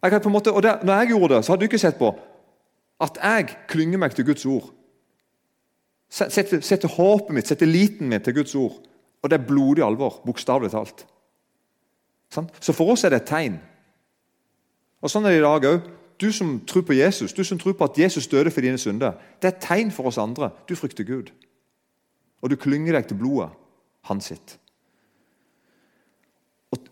Jeg 0.00 0.22
på 0.22 0.30
en 0.30 0.32
måte, 0.32 0.52
og 0.52 0.62
det, 0.64 0.78
når 0.84 1.02
jeg 1.02 1.10
gjorde 1.12 1.34
det, 1.34 1.44
så 1.44 1.52
hadde 1.52 1.60
du 1.60 1.68
ikke 1.68 1.82
sett 1.82 1.98
på 1.98 2.14
at 3.00 3.18
jeg 3.20 3.56
klynger 3.68 4.00
meg 4.00 4.14
til 4.16 4.24
Guds 4.28 4.46
ord. 4.48 4.70
Setter, 6.10 6.60
setter 6.64 6.88
håpet 6.88 7.34
mitt, 7.36 7.48
setter 7.48 7.68
liten 7.68 8.08
min 8.08 8.22
til 8.24 8.34
Guds 8.40 8.54
ord. 8.56 8.80
Og 9.22 9.30
det 9.30 9.40
er 9.40 9.46
blodig 9.46 9.84
alvor, 9.84 10.20
bokstavelig 10.24 10.70
talt. 10.70 11.06
Så 12.60 12.72
for 12.72 12.92
oss 12.92 13.04
er 13.04 13.12
det 13.12 13.22
et 13.22 13.28
tegn. 13.28 13.58
Og 15.00 15.10
Sånn 15.10 15.26
er 15.26 15.34
det 15.34 15.40
i 15.40 15.46
dag 15.46 15.66
òg. 15.70 15.88
Du 16.20 16.28
som 16.36 16.58
tror 16.68 16.84
på 16.84 16.92
Jesus, 16.98 17.32
du 17.32 17.40
som 17.44 17.58
tror 17.58 17.72
på 17.72 17.86
at 17.88 17.98
Jesus 17.98 18.28
døde 18.28 18.52
for 18.52 18.60
dine 18.60 18.78
synder, 18.78 19.16
det 19.40 19.48
er 19.48 19.54
et 19.54 19.62
tegn 19.64 19.90
for 19.90 20.10
oss 20.10 20.18
andre. 20.20 20.50
Du 20.68 20.76
frykter 20.76 21.04
Gud. 21.08 21.30
Og 22.44 22.52
du 22.52 22.56
klynger 22.60 22.92
deg 22.96 23.08
til 23.08 23.16
blodet 23.20 23.48
hans 24.08 24.28
sitt. 24.28 24.58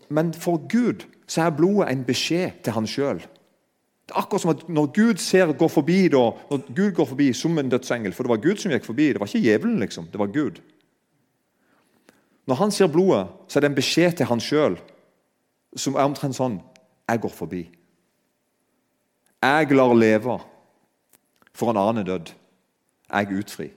Men 0.09 0.33
for 0.33 0.57
Gud 0.69 1.05
så 1.29 1.45
er 1.45 1.55
blodet 1.55 1.91
en 1.91 2.01
beskjed 2.05 2.63
til 2.65 2.73
han 2.73 2.89
sjøl. 2.89 3.21
Det 4.09 4.15
er 4.15 4.23
akkurat 4.23 4.41
som 4.41 4.51
at 4.55 4.69
Når 4.69 4.89
Gud 4.95 5.21
ser, 5.21 5.53
går 5.53 5.67
forbi 5.67 6.07
da, 6.09 6.31
når 6.49 6.73
Gud 6.75 6.91
går 6.97 7.05
forbi 7.05 7.33
som 7.33 7.57
en 7.59 7.69
dødsengel 7.69 8.13
For 8.13 8.23
det 8.23 8.29
var 8.29 8.41
Gud 8.41 8.57
som 8.57 8.71
gikk 8.71 8.85
forbi, 8.85 9.13
det 9.13 9.19
var 9.19 9.29
ikke 9.29 9.45
djevelen. 9.45 9.79
liksom, 9.79 10.07
det 10.11 10.19
var 10.19 10.33
Gud. 10.33 10.61
Når 12.49 12.55
han 12.55 12.71
ser 12.71 12.87
blodet, 12.89 13.27
så 13.47 13.59
er 13.59 13.61
det 13.61 13.69
en 13.69 13.77
beskjed 13.77 14.15
til 14.17 14.25
han 14.25 14.41
sjøl 14.41 14.79
som 15.77 15.93
er 15.93 16.07
omtrent 16.07 16.33
sånn 16.33 16.55
Jeg 17.09 17.21
går 17.21 17.33
forbi. 17.33 17.59
Jeg 19.41 19.75
lar 19.77 19.93
leve, 19.93 20.39
for 21.53 21.71
en 21.71 21.79
annen 21.81 22.05
død. 22.05 22.31
Jeg 23.09 23.37
utfri. 23.37 23.67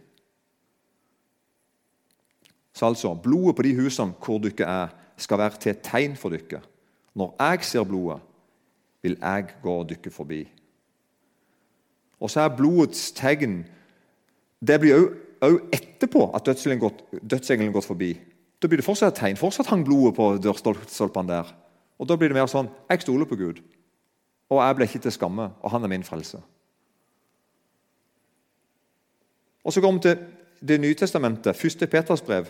Så 2.72 2.88
altså, 2.88 3.14
blodet 3.14 3.56
på 3.56 3.66
de 3.66 3.74
husene 3.76 4.16
hvor 4.24 4.40
dere 4.40 4.68
er, 4.68 4.96
skal 5.16 5.38
være 5.38 5.60
til 5.60 5.74
et 5.74 5.84
tegn 5.84 6.16
for 6.16 6.32
dere. 6.32 6.62
Når 7.14 7.36
jeg 7.40 7.64
ser 7.68 7.84
blodet, 7.88 8.20
vil 9.02 9.16
jeg 9.20 9.54
gå 9.62 9.78
dere 9.92 10.12
forbi. 10.12 10.42
Og 12.20 12.30
så 12.30 12.46
er 12.46 12.56
blodets 12.56 13.10
tegn 13.12 13.64
Det 14.62 14.80
blir 14.80 15.08
òg 15.42 15.72
etterpå 15.74 16.30
at 16.36 16.46
dødsengelen 16.46 17.72
har 17.72 17.74
gått 17.80 17.90
forbi. 17.90 18.14
Da 18.62 18.68
blir 18.70 18.78
det 18.78 18.86
fortsatt 18.86 19.16
et 19.16 19.18
tegn. 19.18 19.38
Fortsatt 19.40 19.72
hang 19.72 19.82
blodet 19.84 20.14
på 20.14 20.28
dørstolpene 20.38 21.28
der. 21.28 21.48
Og 21.98 22.08
Da 22.08 22.16
blir 22.16 22.28
det 22.30 22.38
mer 22.38 22.50
sånn 22.50 22.70
Jeg 22.90 23.02
stoler 23.02 23.26
på 23.26 23.36
Gud, 23.36 23.62
og 24.50 24.62
jeg 24.62 24.76
ble 24.76 24.86
ikke 24.86 25.02
til 25.02 25.12
skamme, 25.12 25.50
og 25.62 25.70
han 25.70 25.82
er 25.84 25.88
min 25.88 26.04
frelse. 26.04 26.40
Og 29.64 29.72
Så 29.72 29.80
går 29.80 29.92
vi 29.92 29.98
til 29.98 30.18
Det 30.62 30.80
nye 30.80 30.94
testamentet, 30.94 31.64
1. 31.64 31.90
Peters 31.90 32.22
brev, 32.22 32.46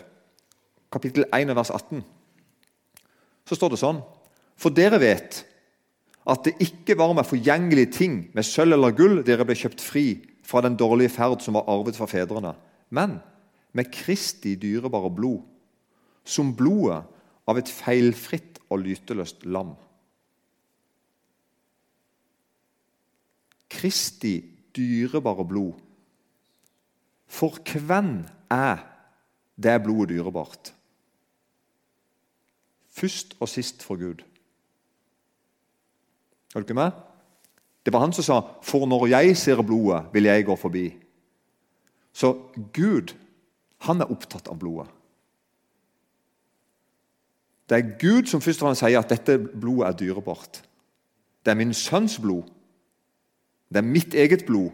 kapittel 0.91 1.25
1, 1.33 1.55
vers 1.55 1.71
18. 1.71 2.03
Så 3.45 3.55
står 3.55 3.69
det 3.69 3.79
sånn 3.79 4.03
For 4.55 4.69
dere 4.69 4.99
vet 4.99 5.45
at 6.27 6.43
det 6.45 6.53
ikke 6.59 6.97
var 6.97 7.13
med 7.13 7.25
forgjengelige 7.25 7.91
ting, 7.91 8.29
med 8.33 8.43
sølv 8.45 8.73
eller 8.73 8.91
gull, 8.91 9.23
dere 9.23 9.45
ble 9.45 9.55
kjøpt 9.55 9.81
fri 9.81 10.21
fra 10.43 10.61
den 10.61 10.77
dårlige 10.77 11.09
ferd 11.09 11.41
som 11.41 11.53
var 11.53 11.65
arvet 11.67 11.95
fra 11.95 12.05
fedrene, 12.05 12.53
men 12.89 13.19
med 13.73 13.91
Kristi 13.91 14.55
dyrebare 14.55 15.09
blod 15.09 15.41
som 16.23 16.53
blodet 16.55 17.03
av 17.47 17.59
et 17.59 17.69
feilfritt 17.69 18.61
og 18.71 18.83
lyteløst 18.85 19.45
lam. 19.45 19.73
Kristi 23.73 24.37
dyrebare 24.75 25.45
blod. 25.47 25.73
For 27.27 27.57
hvem 27.73 28.23
er 28.51 28.83
det 29.57 29.79
blodet 29.83 30.13
dyrebart? 30.13 30.73
Først 32.93 33.35
og 33.41 33.49
sist 33.49 33.83
for 33.83 33.97
Gud. 33.97 34.21
Er 36.55 36.61
du 36.61 36.73
med? 36.77 36.91
Det 37.83 37.93
var 37.93 37.99
han 37.99 38.13
som 38.13 38.23
sa 38.23 38.41
'For 38.61 38.85
når 38.85 39.07
jeg 39.07 39.37
ser 39.37 39.61
blodet, 39.61 40.05
vil 40.13 40.23
jeg 40.23 40.45
gå 40.45 40.55
forbi'. 40.55 40.93
Så 42.13 42.33
Gud, 42.73 43.15
han 43.77 44.01
er 44.01 44.11
opptatt 44.11 44.47
av 44.47 44.59
blodet. 44.59 44.87
Det 47.69 47.77
er 47.77 47.97
Gud 47.99 48.27
som 48.27 48.41
først 48.41 48.61
og 48.61 48.67
fremst 48.67 48.83
sier 48.83 48.99
at 48.99 49.11
dette 49.11 49.37
blodet 49.39 49.87
er 49.87 49.97
dyrebart. 49.99 50.61
Det 51.43 51.51
er 51.51 51.59
min 51.59 51.73
sønns 51.73 52.19
blod. 52.19 52.43
Det 53.69 53.79
er 53.81 53.87
mitt 53.87 54.13
eget 54.13 54.45
blod. 54.47 54.71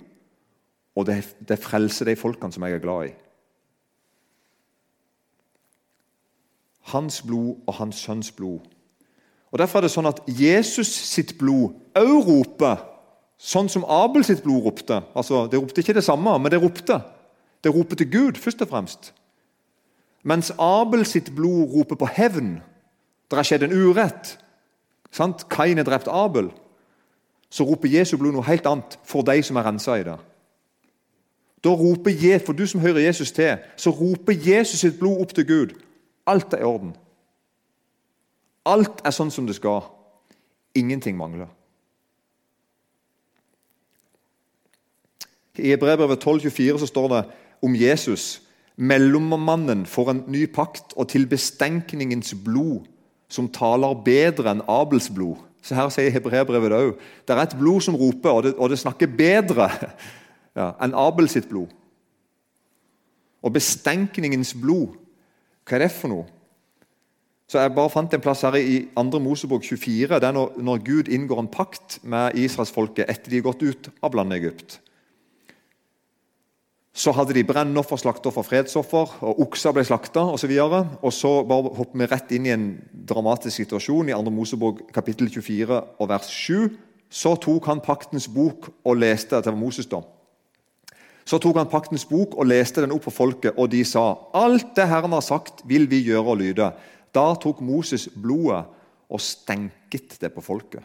Og 0.96 1.05
det, 1.05 1.22
det 1.48 1.60
frelser 1.62 2.10
de 2.10 2.17
folkene 2.19 2.53
som 2.53 2.65
jeg 2.65 2.77
er 2.77 2.84
glad 2.84 3.12
i. 3.12 3.13
Hans 6.89 7.22
blod 7.22 7.55
og 7.67 7.74
hans 7.77 8.01
sønns 8.01 8.31
blod. 8.31 8.60
Og 9.51 9.60
Derfor 9.60 9.79
er 9.79 9.88
det 9.88 9.93
sånn 9.93 10.10
at 10.10 10.22
Jesus 10.27 10.89
sitt 10.89 11.36
blod 11.39 11.77
òg 11.98 12.17
roper, 12.25 12.81
sånn 13.39 13.69
som 13.72 13.86
Abel 13.89 14.25
sitt 14.25 14.43
blod 14.46 14.65
ropte. 14.65 15.00
Altså, 15.15 15.48
Det 15.48 15.62
ropte 15.62 15.81
ikke 15.81 15.98
det 15.98 16.05
samme, 16.05 16.38
men 16.38 16.51
det 16.51 16.62
ropte. 16.62 17.00
Det 17.63 17.74
roper 17.74 17.96
til 17.96 18.12
Gud, 18.12 18.38
først 18.38 18.62
og 18.62 18.69
fremst. 18.69 19.13
Mens 20.24 20.51
Abel 20.60 21.05
sitt 21.05 21.31
blod 21.36 21.72
roper 21.74 21.96
på 21.96 22.10
hevn 22.12 22.60
det 23.29 23.38
har 23.38 23.45
skjedd 23.45 23.67
en 23.67 23.75
urett. 23.77 24.38
Sant? 25.13 25.45
Kain 25.50 25.77
har 25.77 25.86
drept 25.86 26.09
Abel. 26.09 26.50
Så 27.50 27.65
roper 27.65 27.89
Jesu 27.89 28.17
blod 28.17 28.33
noe 28.36 28.45
helt 28.45 28.65
annet 28.69 28.98
for 29.05 29.25
de 29.25 29.41
som 29.45 29.57
er 29.57 29.65
rensa 29.65 29.98
i 29.98 30.05
det. 30.05 30.17
Da 31.63 31.69
roper 31.75 32.12
Je, 32.12 32.39
For 32.39 32.53
du 32.53 32.67
som 32.67 32.79
hører 32.79 33.00
Jesus 33.00 33.31
til, 33.31 33.57
så 33.77 33.89
roper 33.89 34.33
Jesus 34.33 34.79
sitt 34.79 35.00
blod 35.00 35.21
opp 35.21 35.33
til 35.36 35.48
Gud. 35.48 35.75
Alt 36.27 36.53
er 36.53 36.62
i 36.62 36.63
orden. 36.63 36.93
Alt 38.65 39.01
er 39.03 39.12
sånn 39.12 39.31
som 39.31 39.48
det 39.48 39.57
skal. 39.57 39.81
Ingenting 40.75 41.17
mangler. 41.17 41.50
I 45.59 45.75
Brevbrevet 45.75 46.24
12,24 46.24 46.79
så 46.79 46.88
står 46.88 47.09
det 47.12 47.24
om 47.65 47.75
Jesus. 47.75 48.41
Mellommannen 48.75 49.83
får 49.86 50.12
en 50.13 50.24
ny 50.31 50.45
pakt, 50.48 50.93
og 50.95 51.09
til 51.12 51.27
bestenkningens 51.27 52.31
blod 52.45 52.88
som 53.29 53.50
taler 53.53 54.00
bedre 54.05 54.51
enn 54.51 54.65
Abels 54.69 55.09
blod. 55.13 55.38
Så 55.62 55.75
Her 55.75 55.91
sier 55.93 56.13
hebreerbrevet 56.13 56.74
òg 56.74 56.93
det 57.27 57.36
er 57.36 57.43
et 57.43 57.57
blod 57.59 57.83
som 57.86 57.98
roper, 58.00 58.31
og 58.31 58.43
det, 58.43 58.55
og 58.57 58.71
det 58.71 58.79
snakker 58.81 59.12
bedre 59.12 59.69
ja, 60.59 60.74
enn 60.81 60.95
Abels 60.98 61.38
sitt 61.38 61.50
blod. 61.51 61.69
Og 63.45 63.53
bestenkningens 63.55 64.55
blod, 64.57 64.98
hva 65.63 65.77
er 65.77 65.86
det 65.86 65.93
for 65.95 66.12
noe? 66.12 66.27
Så 67.50 67.57
Jeg 67.57 67.74
bare 67.74 67.89
fant 67.89 68.13
en 68.13 68.21
plass 68.21 68.43
her 68.45 68.59
i 68.59 68.83
2. 68.93 69.19
Mosebok 69.25 69.63
24. 69.65 70.19
Det 70.21 70.27
er 70.27 70.36
når, 70.36 70.59
når 70.62 70.83
Gud 70.86 71.07
inngår 71.09 71.39
en 71.41 71.50
pakt 71.50 71.98
med 72.05 72.38
israelsfolket 72.38 73.09
etter 73.09 73.31
de 73.31 73.39
har 73.39 73.48
gått 73.48 73.63
ut 73.65 73.89
av 74.05 74.13
landet 74.13 74.38
Egypt. 74.38 74.75
Så 77.00 77.13
hadde 77.15 77.32
de 77.38 77.46
brennoffer, 77.48 77.96
slakteoffer, 78.01 78.44
fredsoffer, 78.44 79.13
og 79.24 79.38
okser 79.46 79.72
ble 79.72 79.86
slakta 79.88 80.25
osv. 80.34 80.51
Og, 80.65 80.98
og 81.00 81.13
så 81.15 81.32
bare 81.48 81.72
hopper 81.77 82.01
vi 82.01 82.08
rett 82.12 82.34
inn 82.36 82.50
i 82.50 82.51
en 82.51 82.65
dramatisk 83.08 83.56
situasjon 83.62 84.12
i 84.12 84.18
2. 84.18 84.34
Mosebok 84.36 84.82
kapittel 84.96 85.32
24 85.32 85.79
og 85.96 86.10
vers 86.12 86.27
7. 86.27 86.68
Så 87.10 87.38
tok 87.39 87.70
han 87.72 87.79
paktens 87.82 88.27
bok 88.27 88.68
og 88.84 89.00
leste 89.00 89.38
Dette 89.38 89.53
var 89.53 89.62
Moses, 89.62 89.88
da. 89.88 90.03
Så 91.24 91.39
tok 91.39 91.62
han 91.62 91.72
paktens 91.72 92.03
bok 92.10 92.36
og 92.36 92.50
leste 92.50 92.84
den 92.84 92.91
opp 92.91 93.08
for 93.08 93.15
folket, 93.15 93.56
og 93.56 93.72
de 93.72 93.84
sa:" 93.86 94.18
Alt 94.34 94.75
det 94.75 94.89
Herren 94.89 95.15
har 95.15 95.24
sagt, 95.24 95.63
vil 95.65 95.88
vi 95.89 96.03
gjøre 96.03 96.36
og 96.36 96.38
lyde. 96.44 96.72
Da 97.15 97.25
tok 97.39 97.62
Moses 97.62 98.10
blodet 98.12 98.65
og 99.10 99.22
stenket 99.22 100.20
det 100.20 100.34
på 100.34 100.41
folket. 100.41 100.84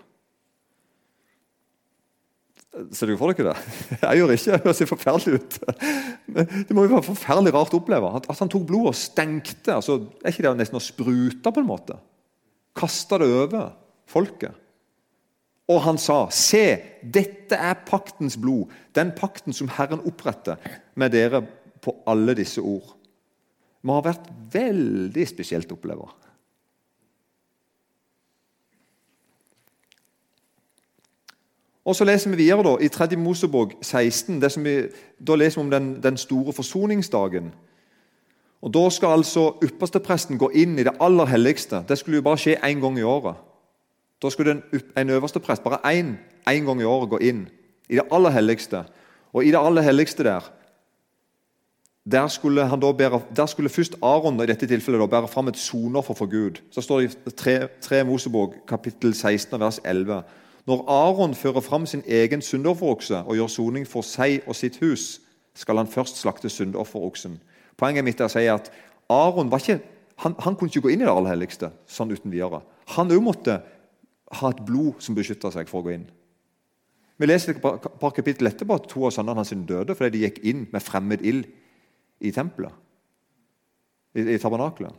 Ser 2.94 3.06
du 3.06 3.14
for 3.18 3.30
dere 3.30 3.52
det? 3.52 3.74
Jeg 4.02 4.18
gjør 4.18 4.32
ikke. 4.34 4.58
Det 4.64 4.74
ser 4.74 4.90
forferdelig 4.90 5.38
ut. 5.38 5.58
Det 6.66 6.74
må 6.74 6.86
jo 6.86 6.96
være 6.96 7.06
forferdelig 7.06 7.54
rart 7.54 7.76
å 7.76 7.78
oppleve. 7.78 8.10
At, 8.18 8.26
han 8.40 8.50
tok 8.50 8.66
blod 8.66 8.90
og 8.90 8.98
stengte. 8.98 9.76
Altså, 9.76 10.00
er 10.22 10.34
ikke 10.34 10.46
det 10.48 10.56
nesten 10.58 10.80
å 10.80 10.82
sprute 10.82 11.54
på 11.54 11.62
en 11.62 11.70
måte? 11.70 11.98
Kasta 12.74 13.20
det 13.22 13.30
over. 13.30 13.72
folket. 14.10 14.52
Og 15.72 15.80
han 15.80 15.96
sa, 15.96 16.28
'Se, 16.28 17.00
dette 17.00 17.56
er 17.56 17.86
paktens 17.88 18.36
blod, 18.36 18.68
den 18.92 19.14
pakten 19.16 19.54
som 19.56 19.68
Herren 19.68 20.02
oppretter 20.04 20.60
med 20.94 21.12
dere 21.12 21.40
på 21.80 21.94
alle 22.06 22.34
disse 22.36 22.60
ord.' 22.60 22.92
Det 23.80 23.88
må 23.88 23.96
ha 23.96 24.04
vært 24.04 24.28
veldig 24.52 25.24
spesielt 25.28 25.72
å 25.72 25.76
oppleve. 25.76 26.04
Og 31.84 31.96
Så 31.96 32.04
leser 32.04 32.30
vi 32.30 32.36
videre 32.36 32.62
da, 32.64 32.76
i 32.80 32.88
3. 32.88 33.16
Mosebok 33.16 33.72
16. 33.82 34.40
Det 34.40 34.52
som 34.52 34.64
vi, 34.64 34.88
da 35.20 35.34
leser 35.34 35.60
vi 35.60 35.64
om 35.64 35.70
den, 35.70 36.02
den 36.02 36.16
store 36.16 36.52
forsoningsdagen. 36.52 37.52
Og 38.62 38.74
Da 38.74 38.90
skal 38.90 39.08
altså 39.18 39.52
ypperstepresten 39.64 40.38
gå 40.38 40.48
inn 40.54 40.78
i 40.78 40.84
det 40.84 40.96
aller 41.00 41.26
helligste. 41.26 41.84
Det 41.88 41.98
skulle 41.98 42.16
jo 42.16 42.22
bare 42.22 42.40
skje 42.40 42.56
én 42.56 42.80
gang 42.80 42.98
i 42.98 43.02
året. 43.02 43.36
Da 44.22 44.30
skulle 44.30 44.50
en, 44.50 44.62
en 44.96 45.10
øverste 45.10 45.40
prest 45.40 45.62
bare 45.62 45.82
én, 45.84 46.16
én 46.48 46.64
gang 46.64 46.80
i 46.80 46.84
året 46.84 47.10
gå 47.10 47.18
inn 47.18 47.48
i 47.88 47.94
det 47.94 48.06
aller 48.10 48.30
helligste. 48.30 48.84
Og 49.32 49.44
i 49.44 49.50
det 49.50 49.60
aller 49.60 49.82
helligste 49.82 50.24
der 50.24 50.50
der 52.12 52.28
skulle, 52.28 52.68
bære, 52.98 53.20
der 53.36 53.46
skulle 53.46 53.70
først 53.70 53.94
Aron 54.02 54.40
i 54.42 54.46
dette 54.46 54.66
tilfellet 54.66 55.00
da, 55.00 55.06
bære 55.06 55.28
fram 55.28 55.48
et 55.48 55.56
sonoffer 55.56 56.14
for 56.14 56.26
Gud. 56.26 56.60
Så 56.70 56.80
står 56.80 57.00
det 57.00 57.16
i 57.26 57.30
3, 57.30 57.68
3 57.80 58.04
Mosebok 58.04 58.54
kapittel 58.68 59.14
16 59.14 59.60
vers 59.60 59.80
11. 59.84 60.22
Når 60.66 60.84
Aron 60.88 61.34
fører 61.34 61.60
fram 61.60 61.86
sin 61.86 62.02
egen 62.06 62.42
syndofferokse 62.42 63.24
og 63.26 63.36
gjør 63.36 63.50
soning 63.52 63.84
for 63.88 64.06
seg 64.06 64.46
og 64.48 64.56
sitt 64.56 64.78
hus, 64.80 65.20
skal 65.54 65.76
han 65.76 65.90
først 65.90 66.16
slakte 66.16 66.48
syndofferoksen. 66.48 67.36
Poenget 67.76 68.04
mitt 68.06 68.20
er 68.20 68.30
å 68.30 68.32
si 68.32 68.46
at 68.48 68.70
Aron 69.12 69.52
ikke, 69.52 69.80
han, 70.24 70.34
han, 70.38 70.56
kunne 70.56 70.72
ikke 70.72 70.86
gå 70.86 70.94
inn 70.94 71.02
i 71.02 71.06
det 71.06 71.12
aller 71.12 71.34
helligste 71.34 71.70
sånn 71.90 72.14
uten 72.14 72.32
videre. 72.32 72.62
Han 72.96 73.12
òg 73.12 73.22
måtte 73.22 73.58
ha 74.40 74.50
et 74.50 74.62
blod 74.64 75.02
som 75.04 75.16
beskytta 75.16 75.52
seg 75.52 75.68
for 75.68 75.82
å 75.82 75.86
gå 75.86 75.98
inn. 75.98 76.06
Vi 77.20 77.28
leser 77.28 77.54
et 77.54 77.60
par 77.62 78.14
kapittel 78.16 78.48
etterpå 78.48 78.78
at 78.78 78.88
to 78.90 79.04
av 79.06 79.12
sønnene 79.14 79.44
hans 79.44 79.52
døde 79.68 79.94
fordi 79.94 80.16
de 80.16 80.24
gikk 80.24 80.40
inn 80.48 80.64
med 80.72 80.82
fremmed 80.82 81.22
ild 81.22 81.44
i 82.24 82.32
tempelet, 82.34 82.72
i, 84.16 84.24
i 84.34 84.40
tabernaklet. 84.40 84.96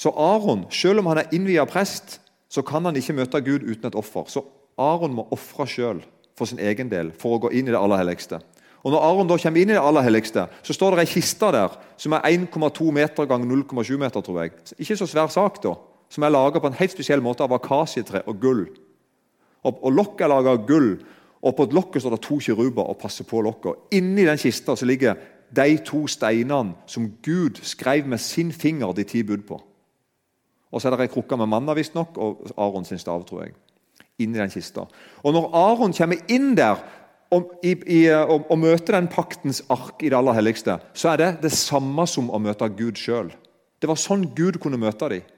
Så 0.00 0.10
Aron, 0.16 0.64
selv 0.72 1.02
om 1.02 1.10
han 1.10 1.20
er 1.20 1.34
innvia 1.36 1.66
prest, 1.68 2.16
så 2.50 2.64
kan 2.66 2.84
han 2.84 2.98
ikke 2.98 3.14
møte 3.16 3.40
Gud 3.46 3.66
uten 3.66 3.86
et 3.86 3.98
offer. 3.98 4.26
Så 4.28 4.42
Aron 4.80 5.14
må 5.14 5.28
ofre 5.30 5.68
sjøl 5.70 6.00
for 6.36 6.50
sin 6.50 6.60
egen 6.62 6.90
del 6.90 7.12
for 7.16 7.36
å 7.36 7.44
gå 7.44 7.52
inn 7.54 7.68
i 7.68 7.74
det 7.74 7.78
aller 7.78 8.02
helligste. 8.02 8.40
Og 8.80 8.94
Når 8.94 9.04
Aron 9.04 9.28
da 9.28 9.36
kommer 9.36 9.60
inn 9.60 9.70
i 9.70 9.76
det 9.76 9.84
aller 9.84 10.02
helligste, 10.02 10.46
så 10.64 10.74
står 10.74 10.96
det 10.96 11.04
ei 11.04 11.12
kiste 11.12 11.50
der 11.52 11.76
som 12.00 12.16
er 12.16 12.26
1,2 12.32 12.90
meter 12.96 13.28
ganger 13.28 13.46
0,7 13.46 13.96
meter. 14.00 14.20
tror 14.24 14.42
jeg. 14.42 14.52
Ikke 14.78 14.96
så 14.96 15.06
svær 15.06 15.28
sak, 15.28 15.62
da 15.62 15.76
som 16.10 16.26
er 16.26 16.34
laga 16.34 16.60
på 16.60 16.70
en 16.70 16.78
helt 16.78 16.92
spesiell 16.92 17.22
måte 17.22 17.44
av 17.46 17.54
akasietre 17.54 18.24
og 18.26 18.38
gull. 18.42 18.64
Og, 19.62 19.76
og 19.78 19.92
Lokket 19.94 20.26
er 20.26 20.32
laga 20.32 20.54
av 20.56 20.64
gull, 20.66 20.94
og 21.40 21.56
på 21.56 21.66
et 21.68 21.74
lokket 21.76 22.02
står 22.02 22.16
det 22.16 22.24
to 22.26 22.38
kiruber 22.42 22.90
og 22.90 22.98
passer 23.00 23.24
på 23.28 23.40
lokket. 23.44 23.86
Inni 23.96 24.26
den 24.26 24.40
kista 24.40 24.74
ligger 24.84 25.16
de 25.56 25.78
to 25.86 26.04
steinene 26.10 26.76
som 26.90 27.08
Gud 27.24 27.62
skrev 27.64 28.08
med 28.10 28.20
sin 28.20 28.52
finger 28.52 28.92
de 28.92 29.06
ti 29.08 29.22
bud 29.26 29.46
på. 29.48 29.60
Og 30.70 30.80
så 30.80 30.88
er 30.88 30.94
det 30.96 31.08
ei 31.08 31.12
krukke 31.12 31.38
med 31.38 31.50
manna 31.50 31.74
visstnok, 31.74 32.18
og 32.18 32.52
Aron 32.56 32.86
sin 32.86 33.00
stav, 33.02 33.24
tror 33.26 33.44
jeg. 33.44 33.56
Inni 34.22 34.38
den 34.38 34.52
kista. 34.52 34.86
Og 35.24 35.34
når 35.34 35.50
Aron 35.56 35.94
kommer 35.96 36.20
inn 36.30 36.52
der 36.58 36.78
og, 37.30 37.54
i, 37.62 37.74
i, 37.86 38.00
og, 38.10 38.46
og 38.50 38.58
møter 38.58 38.96
den 38.96 39.08
paktens 39.10 39.62
ark 39.70 40.02
i 40.02 40.10
det 40.10 40.18
aller 40.18 40.36
helligste, 40.38 40.78
så 40.94 41.12
er 41.12 41.20
det 41.20 41.30
det 41.44 41.52
samme 41.54 42.06
som 42.10 42.30
å 42.30 42.40
møte 42.42 42.68
Gud 42.78 42.98
sjøl. 42.98 43.30
Det 43.80 43.88
var 43.88 43.98
sånn 43.98 44.28
Gud 44.36 44.58
kunne 44.62 44.80
møte 44.80 45.08
dem. 45.12 45.28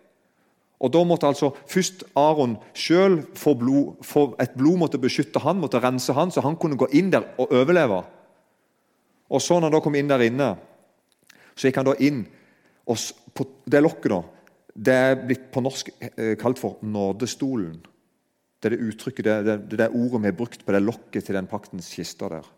Og 0.82 0.90
Da 0.90 1.04
måtte 1.06 1.28
altså 1.30 1.52
først 1.70 2.02
Aron 2.18 2.56
sjøl 2.74 3.20
få 3.38 3.54
blod, 3.54 4.00
for 4.02 4.34
et 4.42 4.56
blod 4.58 4.80
måtte 4.80 4.98
beskytte 4.98 5.38
han, 5.44 5.60
måtte 5.62 5.78
rense 5.80 6.12
han, 6.16 6.32
så 6.34 6.42
han 6.42 6.58
kunne 6.58 6.78
gå 6.80 6.88
inn 6.98 7.12
der 7.12 7.28
og 7.38 7.54
overleve. 7.54 8.00
Og 9.30 9.40
så 9.40 9.60
når 9.60 9.68
han 9.68 9.76
da 9.76 9.80
kom 9.84 9.96
inn 9.96 10.10
der 10.10 10.24
inne, 10.26 10.48
så 11.54 11.68
gikk 11.68 11.78
han 11.78 11.86
da 11.86 11.94
inn 12.02 12.24
og 12.90 12.98
på 13.32 13.46
Det 13.70 13.80
lokket 13.80 14.10
da, 14.10 14.18
det 14.74 14.94
er 14.94 15.16
blitt 15.20 15.50
på 15.52 15.60
norsk 15.60 15.90
eh, 16.00 16.34
kalt 16.40 16.60
for 16.60 16.80
nådestolen. 16.82 17.76
Det 18.62 18.70
er 18.70 18.76
det 18.76 18.88
uttrykket, 18.88 19.24
det, 19.24 19.38
det, 19.46 19.56
det, 19.70 19.78
det 19.78 19.88
ordet 19.90 20.22
vi 20.22 20.30
har 20.30 20.38
brukt 20.38 20.64
på 20.64 20.72
det 20.72 20.82
lokket 20.82 21.26
til 21.26 21.36
den 21.36 21.50
paktens 21.50 21.90
kister 21.92 22.38
der. 22.38 22.50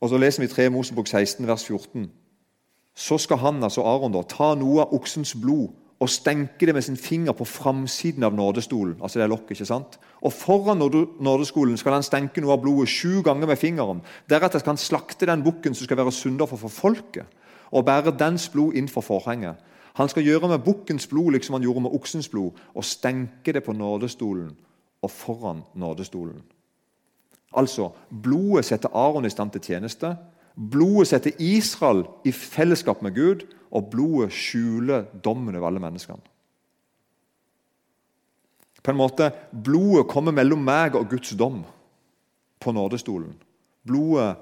Og 0.00 0.08
Så 0.08 0.18
leser 0.18 0.42
vi 0.42 0.48
3 0.48 0.70
Mosebok 0.72 1.06
16, 1.08 1.46
vers 1.46 1.64
14 1.64 2.10
så 3.00 3.18
skal 3.18 3.40
han, 3.40 3.62
altså 3.64 3.84
Aron, 3.86 4.12
da, 4.12 4.24
ta 4.26 4.54
noe 4.58 4.84
av 4.84 4.94
oksens 4.96 5.32
blod 5.38 5.70
og 6.00 6.08
stenke 6.08 6.64
det 6.64 6.72
med 6.72 6.84
sin 6.84 6.96
finger 6.96 7.34
på 7.36 7.44
framsiden 7.44 8.24
av 8.24 8.34
nådestolen. 8.36 8.96
altså 9.02 9.18
det 9.18 9.24
er 9.26 9.32
lokket, 9.32 9.50
ikke 9.58 9.68
sant? 9.68 9.98
Og 10.24 10.32
Foran 10.32 10.80
nådestolen 10.80 11.76
skal 11.76 11.98
han 11.98 12.04
stenke 12.04 12.40
noe 12.40 12.54
av 12.56 12.62
blodet 12.62 12.88
sju 12.88 13.20
ganger 13.24 13.46
med 13.46 13.60
fingeren. 13.60 14.00
Deretter 14.28 14.60
skal 14.60 14.74
han 14.74 14.80
slakte 14.80 15.28
den 15.28 15.44
bukken 15.44 15.76
som 15.76 15.84
skal 15.84 16.00
være 16.00 16.12
synder 16.12 16.48
for 16.48 16.72
folket, 16.72 17.28
og 17.70 17.84
bære 17.84 18.16
dens 18.18 18.48
blod 18.48 18.74
inn 18.74 18.88
for 18.88 19.00
forhenget. 19.00 19.56
Han 19.94 20.08
skal 20.08 20.24
gjøre 20.24 20.48
med 20.48 20.64
bukkens 20.64 21.06
blod 21.06 21.32
liksom 21.32 21.54
han 21.54 21.62
gjorde 21.62 21.80
med 21.80 21.94
oksens 21.94 22.28
blod, 22.28 22.50
og 22.74 22.84
stenke 22.84 23.52
det 23.52 23.64
på 23.64 23.72
nådestolen 23.72 24.56
og 25.02 25.10
foran 25.10 25.62
nådestolen. 25.74 26.42
Altså, 27.56 27.90
blodet 28.22 28.64
setter 28.64 28.88
Aron 28.94 29.26
i 29.26 29.30
stand 29.30 29.50
til 29.50 29.60
tjeneste. 29.60 30.16
Blodet 30.70 31.08
setter 31.08 31.30
Israel 31.38 32.04
i 32.24 32.32
fellesskap 32.32 33.02
med 33.02 33.14
Gud, 33.14 33.46
og 33.70 33.90
blodet 33.90 34.32
skjuler 34.32 35.04
dommen 35.24 35.56
over 35.56 35.66
alle 35.66 35.80
menneskene. 35.80 36.22
På 38.82 38.90
en 38.90 38.96
måte, 38.96 39.32
Blodet 39.52 40.08
kommer 40.08 40.32
mellom 40.32 40.62
meg 40.64 40.94
og 40.96 41.10
Guds 41.10 41.34
dom 41.36 41.64
på 42.60 42.72
nådestolen. 42.72 43.34
Blodet 43.86 44.36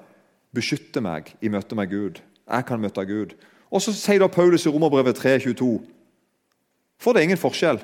beskytter 0.55 1.03
meg 1.03 1.33
i 1.41 1.51
møte 1.51 1.75
med 1.75 1.89
Gud. 1.91 2.21
Jeg 2.49 2.65
kan 2.65 2.81
møte 2.81 3.05
Gud. 3.05 3.35
Og 3.71 3.81
Så 3.81 3.93
sier 3.93 4.19
da 4.19 4.27
Paulus 4.27 4.65
i 4.65 4.69
Romerbrevet 4.69 5.19
3,22.: 5.19 5.79
For 6.99 7.13
det 7.13 7.19
er 7.19 7.29
ingen 7.29 7.37
forskjell. 7.37 7.79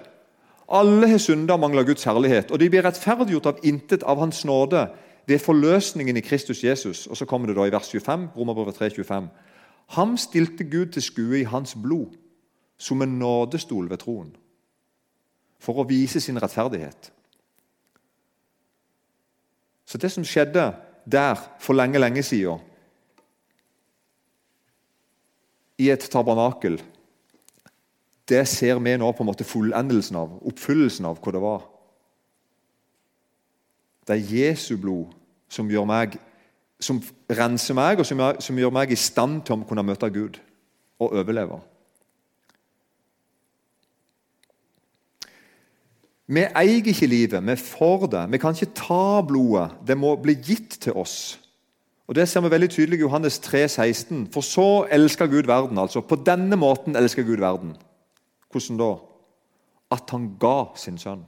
Alle 0.70 1.08
har 1.08 1.18
synda 1.18 1.54
og 1.54 1.60
mangler 1.60 1.84
Guds 1.84 2.04
herlighet, 2.04 2.52
og 2.52 2.60
de 2.60 2.70
blir 2.70 2.86
rettferdiggjort 2.86 3.46
av 3.46 3.60
intet 3.64 4.04
av 4.04 4.18
Hans 4.18 4.46
nåde 4.46 4.88
ved 5.28 5.40
forløsningen 5.40 6.18
i 6.18 6.22
Kristus 6.26 6.64
Jesus. 6.64 7.08
Og 7.08 7.18
så 7.18 7.26
kommer 7.26 7.48
det 7.48 7.56
da 7.56 7.66
i 7.66 7.72
vers 7.72 7.92
25, 7.92 8.30
Romerbrevet 8.38 8.76
3, 8.76 8.90
25. 8.90 9.30
Ham 9.88 10.18
stilte 10.18 10.64
Gud 10.64 10.86
til 10.86 11.02
skue 11.02 11.40
i 11.40 11.44
hans 11.44 11.76
blod, 11.84 12.18
som 12.78 13.02
en 13.02 13.20
nådestol 13.20 13.90
ved 13.90 13.98
troen, 13.98 14.36
for 15.60 15.78
å 15.78 15.88
vise 15.88 16.20
sin 16.20 16.42
rettferdighet. 16.42 17.12
Så 19.86 19.98
det 19.98 20.12
som 20.12 20.26
skjedde 20.26 20.72
der 21.06 21.38
for 21.60 21.78
lenge, 21.78 22.02
lenge 22.02 22.24
siden, 22.24 22.60
i 25.82 25.90
et 25.92 26.08
tabernakel, 26.12 26.80
det 28.30 28.48
ser 28.50 28.80
vi 28.82 28.96
nå 28.98 29.12
på 29.14 29.24
en 29.24 29.30
måte 29.30 29.46
fullendelsen 29.46 30.18
av, 30.18 30.40
oppfyllelsen 30.50 31.06
av 31.06 31.20
hva 31.22 31.34
det 31.36 31.44
var. 31.44 31.68
Det 34.06 34.16
er 34.16 34.34
Jesu 34.38 34.76
blod 34.82 35.14
som, 35.50 35.70
gjør 35.70 35.86
meg, 35.90 36.18
som 36.82 37.02
renser 37.30 37.78
meg, 37.78 38.02
og 38.02 38.08
som 38.08 38.22
som 38.42 38.60
gjør 38.60 38.74
meg 38.74 38.92
i 38.92 39.00
stand 39.00 39.44
til 39.46 39.58
å 39.58 39.68
kunne 39.68 39.86
møte 39.86 40.10
Gud 40.10 40.40
og 41.00 41.14
overleve. 41.14 41.60
Vi 46.26 46.42
eier 46.42 46.88
ikke 46.90 47.08
livet, 47.08 47.44
vi 47.46 47.56
får 47.56 48.08
det. 48.10 48.24
Vi 48.34 48.38
kan 48.42 48.56
ikke 48.56 48.74
ta 48.74 49.22
blodet. 49.22 49.76
Det 49.86 49.98
må 49.98 50.16
bli 50.18 50.34
gitt 50.34 50.80
til 50.82 50.98
oss. 50.98 51.38
Og 52.08 52.16
Det 52.16 52.28
ser 52.30 52.42
vi 52.46 52.50
veldig 52.54 52.70
tydelig 52.70 53.00
i 53.00 53.02
Johannes 53.02 53.40
3, 53.40 53.68
16. 53.68 54.28
For 54.34 54.46
så 54.46 54.86
elsker 54.92 55.28
Gud 55.28 55.48
verden. 55.50 55.78
altså 55.78 56.02
På 56.02 56.16
denne 56.16 56.56
måten 56.56 56.96
elsker 56.96 57.24
Gud 57.24 57.42
verden. 57.42 57.76
Hvordan 58.52 58.78
da? 58.78 58.92
At 59.92 60.10
han 60.10 60.36
ga 60.40 60.66
sin 60.76 60.98
sønn. 60.98 61.26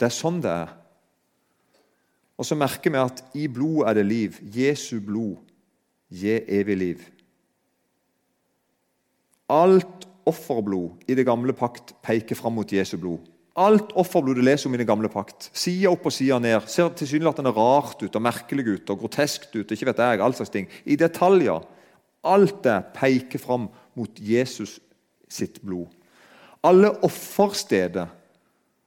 Det 0.00 0.08
er 0.08 0.14
sånn 0.16 0.40
det 0.42 0.50
er. 0.50 0.72
Og 2.38 2.46
så 2.46 2.56
merker 2.58 2.90
vi 2.90 2.98
at 2.98 3.20
i 3.38 3.48
blod 3.48 3.84
er 3.86 3.94
det 4.00 4.06
liv. 4.06 4.38
Jesu 4.42 5.00
blod 5.00 5.36
gir 6.10 6.42
evig 6.48 6.76
liv. 6.76 7.04
Alt 9.52 10.08
offerblod 10.26 11.04
i 11.08 11.14
det 11.14 11.26
gamle 11.26 11.52
pakt 11.52 11.94
peker 12.02 12.38
fram 12.38 12.56
mot 12.56 12.72
Jesu 12.72 12.96
blod. 12.96 13.20
Alt 13.60 13.92
offerblod 14.00 14.38
du 14.38 14.44
leser 14.44 14.70
om 14.70 14.74
i 14.74 14.80
den 14.80 14.88
gamle 14.88 15.10
pakt, 15.12 15.50
side 15.52 15.90
opp 15.90 16.06
og 16.08 16.14
side 16.14 16.38
ned, 16.40 16.68
ser 16.72 16.94
tilsynelatende 16.96 17.52
rart 17.52 18.00
ut 18.00 18.16
og 18.16 18.24
merkelig 18.24 18.64
ut 18.78 18.92
og 18.94 19.02
groteskt 19.04 19.52
ut. 19.52 19.70
ikke 19.70 19.90
vet 19.90 20.00
jeg, 20.00 20.22
all 20.24 20.34
slags 20.34 20.54
ting. 20.54 20.70
I 20.84 20.96
detaljer. 20.96 21.60
Alt 22.24 22.62
det 22.64 22.78
peker 22.96 23.42
fram 23.42 23.68
mot 23.98 24.18
Jesus 24.20 24.78
sitt 25.28 25.60
blod. 25.60 25.90
Alle 26.64 26.94
offersteder 27.04 28.08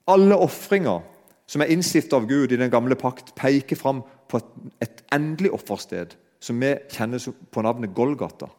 alle 0.06 0.38
ofringer 0.38 1.02
som 1.50 1.62
er 1.62 1.72
innstifta 1.74 2.18
av 2.18 2.28
Gud 2.30 2.54
i 2.54 2.60
den 2.60 2.72
gamle 2.74 2.98
pakt, 2.98 3.34
peker 3.38 3.78
fram 3.78 4.04
på 4.30 4.40
et, 4.40 4.54
et 4.86 5.02
endelig 5.14 5.52
offersted 5.54 6.16
som 6.42 6.62
vi 6.62 6.74
kjenner 6.94 7.22
på 7.54 7.64
navnet 7.66 7.94
Golgata. 7.98 8.50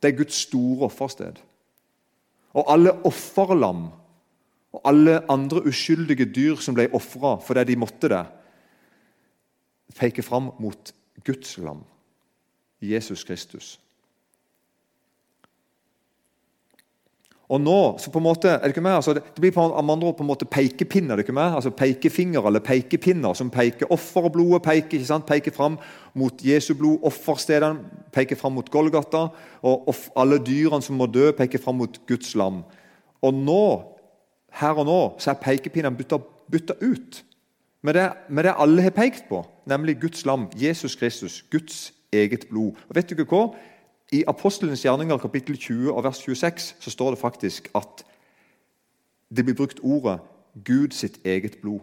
Det 0.00 0.10
er 0.10 0.18
Guds 0.18 0.42
store 0.48 0.88
offersted. 0.88 1.38
Og 2.56 2.68
alle 2.72 2.94
offerlam 3.08 3.86
og 4.72 4.80
alle 4.88 5.20
andre 5.30 5.62
uskyldige 5.68 6.26
dyr 6.32 6.60
som 6.60 6.76
ble 6.76 6.88
ofra 6.96 7.36
fordi 7.44 7.66
de 7.72 7.78
måtte 7.80 8.08
det, 8.12 8.24
peker 9.98 10.24
fram 10.24 10.50
mot 10.60 10.94
Guds 11.26 11.58
lam, 11.60 11.84
Jesus 12.80 13.24
Kristus. 13.24 13.76
Og 17.52 17.60
nå, 17.60 17.98
så 18.00 18.08
på 18.08 18.16
en 18.16 18.24
måte, 18.24 18.48
er 18.48 18.58
Det 18.62 18.72
ikke 18.72 18.80
med? 18.80 18.94
Altså, 18.94 19.12
det 19.12 19.40
blir 19.40 19.52
på 19.52 19.60
andre 19.60 20.06
ord 20.08 20.16
på 20.16 20.22
en 20.22 20.26
måte 20.26 20.46
pekepinner. 20.48 21.16
det 21.16 21.26
ikke 21.26 21.32
med? 21.32 21.54
Altså 21.54 21.70
Pekefinger 21.70 22.46
eller 22.46 22.60
pekepinner 22.60 23.34
som 23.34 23.50
peker 23.50 23.92
offerblodet 23.92 24.62
peker, 24.62 24.98
ikke 24.98 25.04
sant? 25.04 25.26
peker 25.26 25.52
fram 25.52 25.78
mot 26.14 26.32
Jesu 26.44 26.74
blod. 26.74 26.98
Offerstedene 27.02 27.80
peker 28.12 28.36
fram 28.36 28.52
mot 28.52 28.70
Golgata. 28.70 29.28
Og 29.62 29.94
alle 30.16 30.38
dyrene 30.38 30.82
som 30.82 30.96
må 30.96 31.06
dø, 31.06 31.32
peker 31.32 31.58
fram 31.58 31.76
mot 31.76 32.00
Guds 32.08 32.34
lam. 32.34 32.62
Og 33.22 33.34
nå, 33.34 33.91
her 34.62 34.78
og 34.78 34.86
nå 34.88 35.00
så 35.20 35.32
er 35.32 35.42
pekepinnene 35.42 35.98
bytta 35.98 36.78
ut 36.80 37.22
med 37.82 37.94
det, 37.98 38.12
med 38.30 38.46
det 38.46 38.54
alle 38.62 38.82
har 38.82 38.94
pekt 38.94 39.24
på, 39.28 39.42
nemlig 39.66 39.98
Guds 40.00 40.24
lam, 40.26 40.46
Jesus 40.54 40.94
Kristus, 40.96 41.42
Guds 41.50 41.92
eget 42.12 42.46
blod. 42.50 42.78
Og 42.88 42.96
vet 42.96 43.10
du 43.10 43.16
ikke 43.16 43.30
hva? 43.34 43.46
I 44.12 44.22
Apostelens 44.28 44.84
gjerninger 44.84 45.18
kapittel 45.18 45.56
20 45.56 45.92
og 45.92 46.04
vers 46.04 46.20
26 46.22 46.74
så 46.80 46.90
står 46.90 47.14
det 47.14 47.18
faktisk 47.18 47.70
at 47.74 48.04
det 49.36 49.44
blir 49.44 49.56
brukt 49.56 49.80
ordet 49.82 50.20
Gud 50.64 50.92
sitt 50.92 51.18
eget 51.24 51.58
blod. 51.62 51.80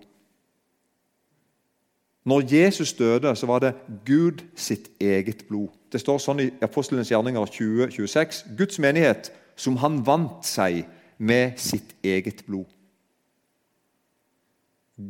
Når 2.24 2.44
Jesus 2.54 2.94
døde, 2.94 3.36
så 3.36 3.46
var 3.46 3.60
det 3.60 3.74
Gud 4.06 4.44
sitt 4.56 4.92
eget 5.02 5.46
blod. 5.48 5.68
Det 5.92 6.02
står 6.02 6.20
sånn 6.22 6.44
i 6.44 6.50
Apostelens 6.62 7.10
gjerninger 7.10 7.46
20, 7.46 7.92
26. 7.92 8.44
Guds 8.58 8.80
menighet 8.80 9.32
som 9.58 9.80
han 9.82 10.04
vant 10.06 10.46
seg 10.46 10.84
med 11.20 11.60
sitt 11.60 11.96
eget 12.04 12.44
blod. 12.48 12.68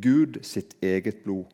Gud 0.02 0.42
sitt 0.46 0.76
eget 0.82 1.24
blod. 1.24 1.46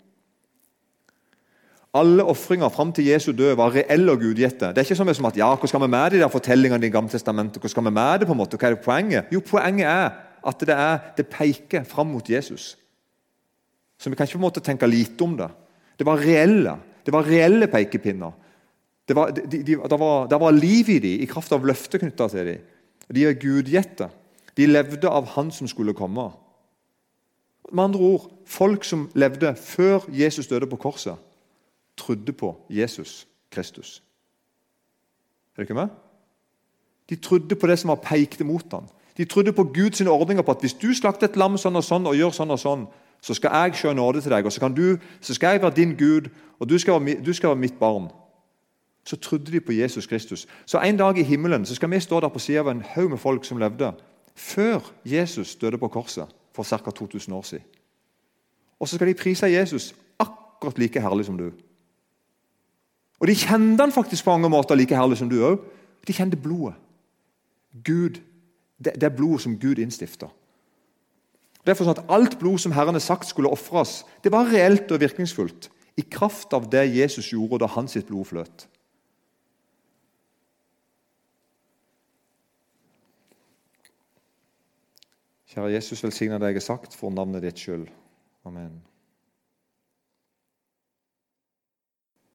Alle 1.95 2.25
ofringer 2.27 2.69
fram 2.69 2.91
til 2.91 3.07
Jesu 3.07 3.31
død 3.31 3.53
var 3.55 3.71
reelle 3.71 4.11
og 4.11 4.19
gudgitte. 4.19 4.73
Det 4.75 4.81
er 4.81 4.87
ikke 4.87 5.15
som 5.15 5.27
at 5.29 5.37
ja, 5.39 5.47
hvor 5.55 5.71
skal 5.71 5.83
vi 5.85 5.87
med 5.87 6.11
de 6.11 6.23
der 6.23 6.31
fortellingene 6.31 6.87
i 6.87 6.91
Gamle 6.91 7.11
testamentet? 7.11 7.61
Hvor 7.61 7.71
skal 7.71 7.85
vi 7.85 7.93
med 7.95 8.19
det 8.19 8.27
på 8.27 8.35
en 8.35 8.41
måte? 8.41 8.57
Hva 8.59 8.67
er 8.67 8.75
det 8.75 8.83
poenget? 8.83 9.31
Jo, 9.31 9.39
Poenget 9.39 9.87
er 9.87 10.09
at 10.45 10.59
det, 10.59 10.75
er, 10.75 10.97
det 11.17 11.27
peker 11.31 11.83
fram 11.87 12.11
mot 12.11 12.29
Jesus. 12.29 12.75
Så 13.99 14.09
vi 14.09 14.15
kan 14.15 14.27
ikke 14.27 14.35
på 14.35 14.43
en 14.43 14.49
måte 14.49 14.63
tenke 14.63 14.87
lite 14.87 15.23
om 15.23 15.37
det. 15.39 15.47
Det 15.99 16.05
var 16.05 16.19
reelle 16.19 16.75
det 17.05 17.13
var 17.13 17.27
reelle 17.29 17.67
pekepinner. 17.69 18.33
Det 19.05 19.15
var, 19.15 19.29
de, 19.29 19.45
de, 19.45 19.75
det, 19.77 19.99
var, 20.01 20.39
var 20.41 20.55
liv 20.55 20.89
i 20.89 20.99
dem, 20.99 21.19
i 21.21 21.27
kraft 21.29 21.53
av 21.53 21.65
løfter 21.67 22.01
knytta 22.01 22.27
til 22.33 22.47
dem. 22.49 22.63
De 23.13 23.25
er 23.27 23.37
gudgitte. 23.37 24.07
De 24.57 24.65
levde 24.65 25.09
av 25.09 25.25
Han 25.35 25.51
som 25.51 25.67
skulle 25.67 25.93
komme. 25.93 26.29
Med 27.71 27.83
andre 27.83 27.99
ord, 27.99 28.31
folk 28.45 28.83
som 28.83 29.09
levde 29.13 29.55
før 29.55 29.99
Jesus 30.09 30.47
døde 30.47 30.67
på 30.67 30.75
korset 30.75 31.17
trodde 31.97 32.31
på 32.31 32.55
Jesus 32.69 33.27
Kristus. 33.51 34.03
Er 35.57 35.63
dere 35.63 35.73
med? 35.73 35.87
De 37.09 37.15
trodde 37.15 37.55
på 37.55 37.67
det 37.67 37.79
som 37.79 37.87
var 37.87 37.95
pekte 37.95 38.43
mot 38.43 38.71
ham. 38.71 38.87
De 39.17 39.25
trodde 39.25 39.53
på 39.53 39.63
Guds 39.63 40.01
ordninger 40.01 40.43
på 40.43 40.51
at 40.51 40.59
hvis 40.59 40.73
du 40.73 40.93
slakter 40.93 41.27
et 41.27 41.37
lam 41.39 41.57
sånn 41.57 41.75
og 41.75 41.83
sånn 41.83 42.07
og 42.07 42.17
gjør 42.17 42.33
sånn 42.35 42.51
og 42.51 42.59
sånn, 42.59 42.87
så 43.21 43.33
skal 43.33 43.55
jeg 43.55 43.77
se 43.79 43.93
nåde 43.93 44.21
til 44.21 44.31
deg, 44.31 44.45
og 44.45 44.51
så, 44.51 44.67
du, 44.69 44.97
så 45.21 45.33
skal 45.33 45.55
jeg 45.55 45.61
være 45.61 45.75
din 45.75 45.95
Gud, 45.97 46.27
og 46.59 46.69
du 46.69 46.75
skal, 46.79 46.99
være, 46.99 47.21
du 47.23 47.33
skal, 47.33 47.49
være, 47.49 47.59
mitt 47.59 47.79
barn. 47.79 48.09
Så 49.05 49.15
trodde 49.15 49.51
de 49.51 49.61
på 49.61 49.71
Jesus 49.71 50.07
Kristus. 50.07 50.47
Så 50.65 50.77
En 50.77 50.97
dag 50.97 51.17
i 51.17 51.23
himmelen 51.23 51.65
så 51.65 51.75
skal 51.75 51.91
vi 51.91 51.99
stå 51.99 52.19
der 52.19 52.29
på 52.29 52.39
sida 52.39 52.59
av 52.59 52.69
en 52.69 52.81
haug 52.81 53.09
med 53.09 53.17
folk 53.17 53.45
som 53.45 53.57
levde 53.57 53.93
før 54.35 54.79
Jesus 55.05 55.55
døde 55.55 55.77
på 55.77 55.87
korset 55.87 56.27
for 56.55 56.63
ca. 56.63 56.91
2000 56.91 57.35
år 57.35 57.41
siden. 57.41 57.65
Og 58.79 58.87
så 58.87 58.95
skal 58.95 59.07
de 59.07 59.13
prise 59.13 59.47
Jesus 59.47 59.95
akkurat 60.19 60.79
like 60.79 61.01
herlig 61.01 61.25
som 61.25 61.37
du. 61.37 61.51
Og 63.19 63.27
De 63.27 63.35
kjente 63.35 63.83
han 63.83 63.91
faktisk 63.91 64.25
på 64.25 64.31
mange 64.31 64.49
måter 64.49 64.75
like 64.75 64.95
herlig 64.95 65.17
som 65.17 65.29
du 65.29 65.39
òg. 65.39 65.59
De 66.07 66.13
kjente 66.13 66.37
blodet. 66.37 66.75
Gud, 67.83 68.19
det, 68.77 68.95
det 68.95 69.03
er 69.03 69.15
blodet 69.15 69.41
som 69.41 69.59
Gud 69.59 69.79
innstifter. 69.79 70.29
Derfor 71.65 71.87
sånn 71.87 71.97
at 71.97 72.11
Alt 72.13 72.37
blod 72.39 72.61
som 72.61 72.75
Herren 72.75 72.95
har 72.95 73.03
sagt 73.03 73.27
skulle 73.27 73.49
ofres, 73.49 74.03
det 74.23 74.31
var 74.31 74.51
reelt 74.51 74.91
og 74.91 75.01
virkningsfullt 75.01 75.69
i 75.97 76.03
kraft 76.03 76.53
av 76.53 76.67
det 76.69 76.83
Jesus 76.93 77.31
gjorde 77.31 77.63
da 77.63 77.71
hans 77.71 77.95
sitt 77.95 78.07
blod 78.07 78.27
fløt. 78.29 78.67
Kjære 85.55 85.71
Jesus, 85.71 86.03
velsigne 86.03 86.35
det 86.35 86.49
jeg 86.51 86.57
har 86.57 86.63
sagt 86.65 86.95
for 86.99 87.13
navnet 87.15 87.45
ditt 87.45 87.59
skyld. 87.61 87.87
Amen. 88.43 88.73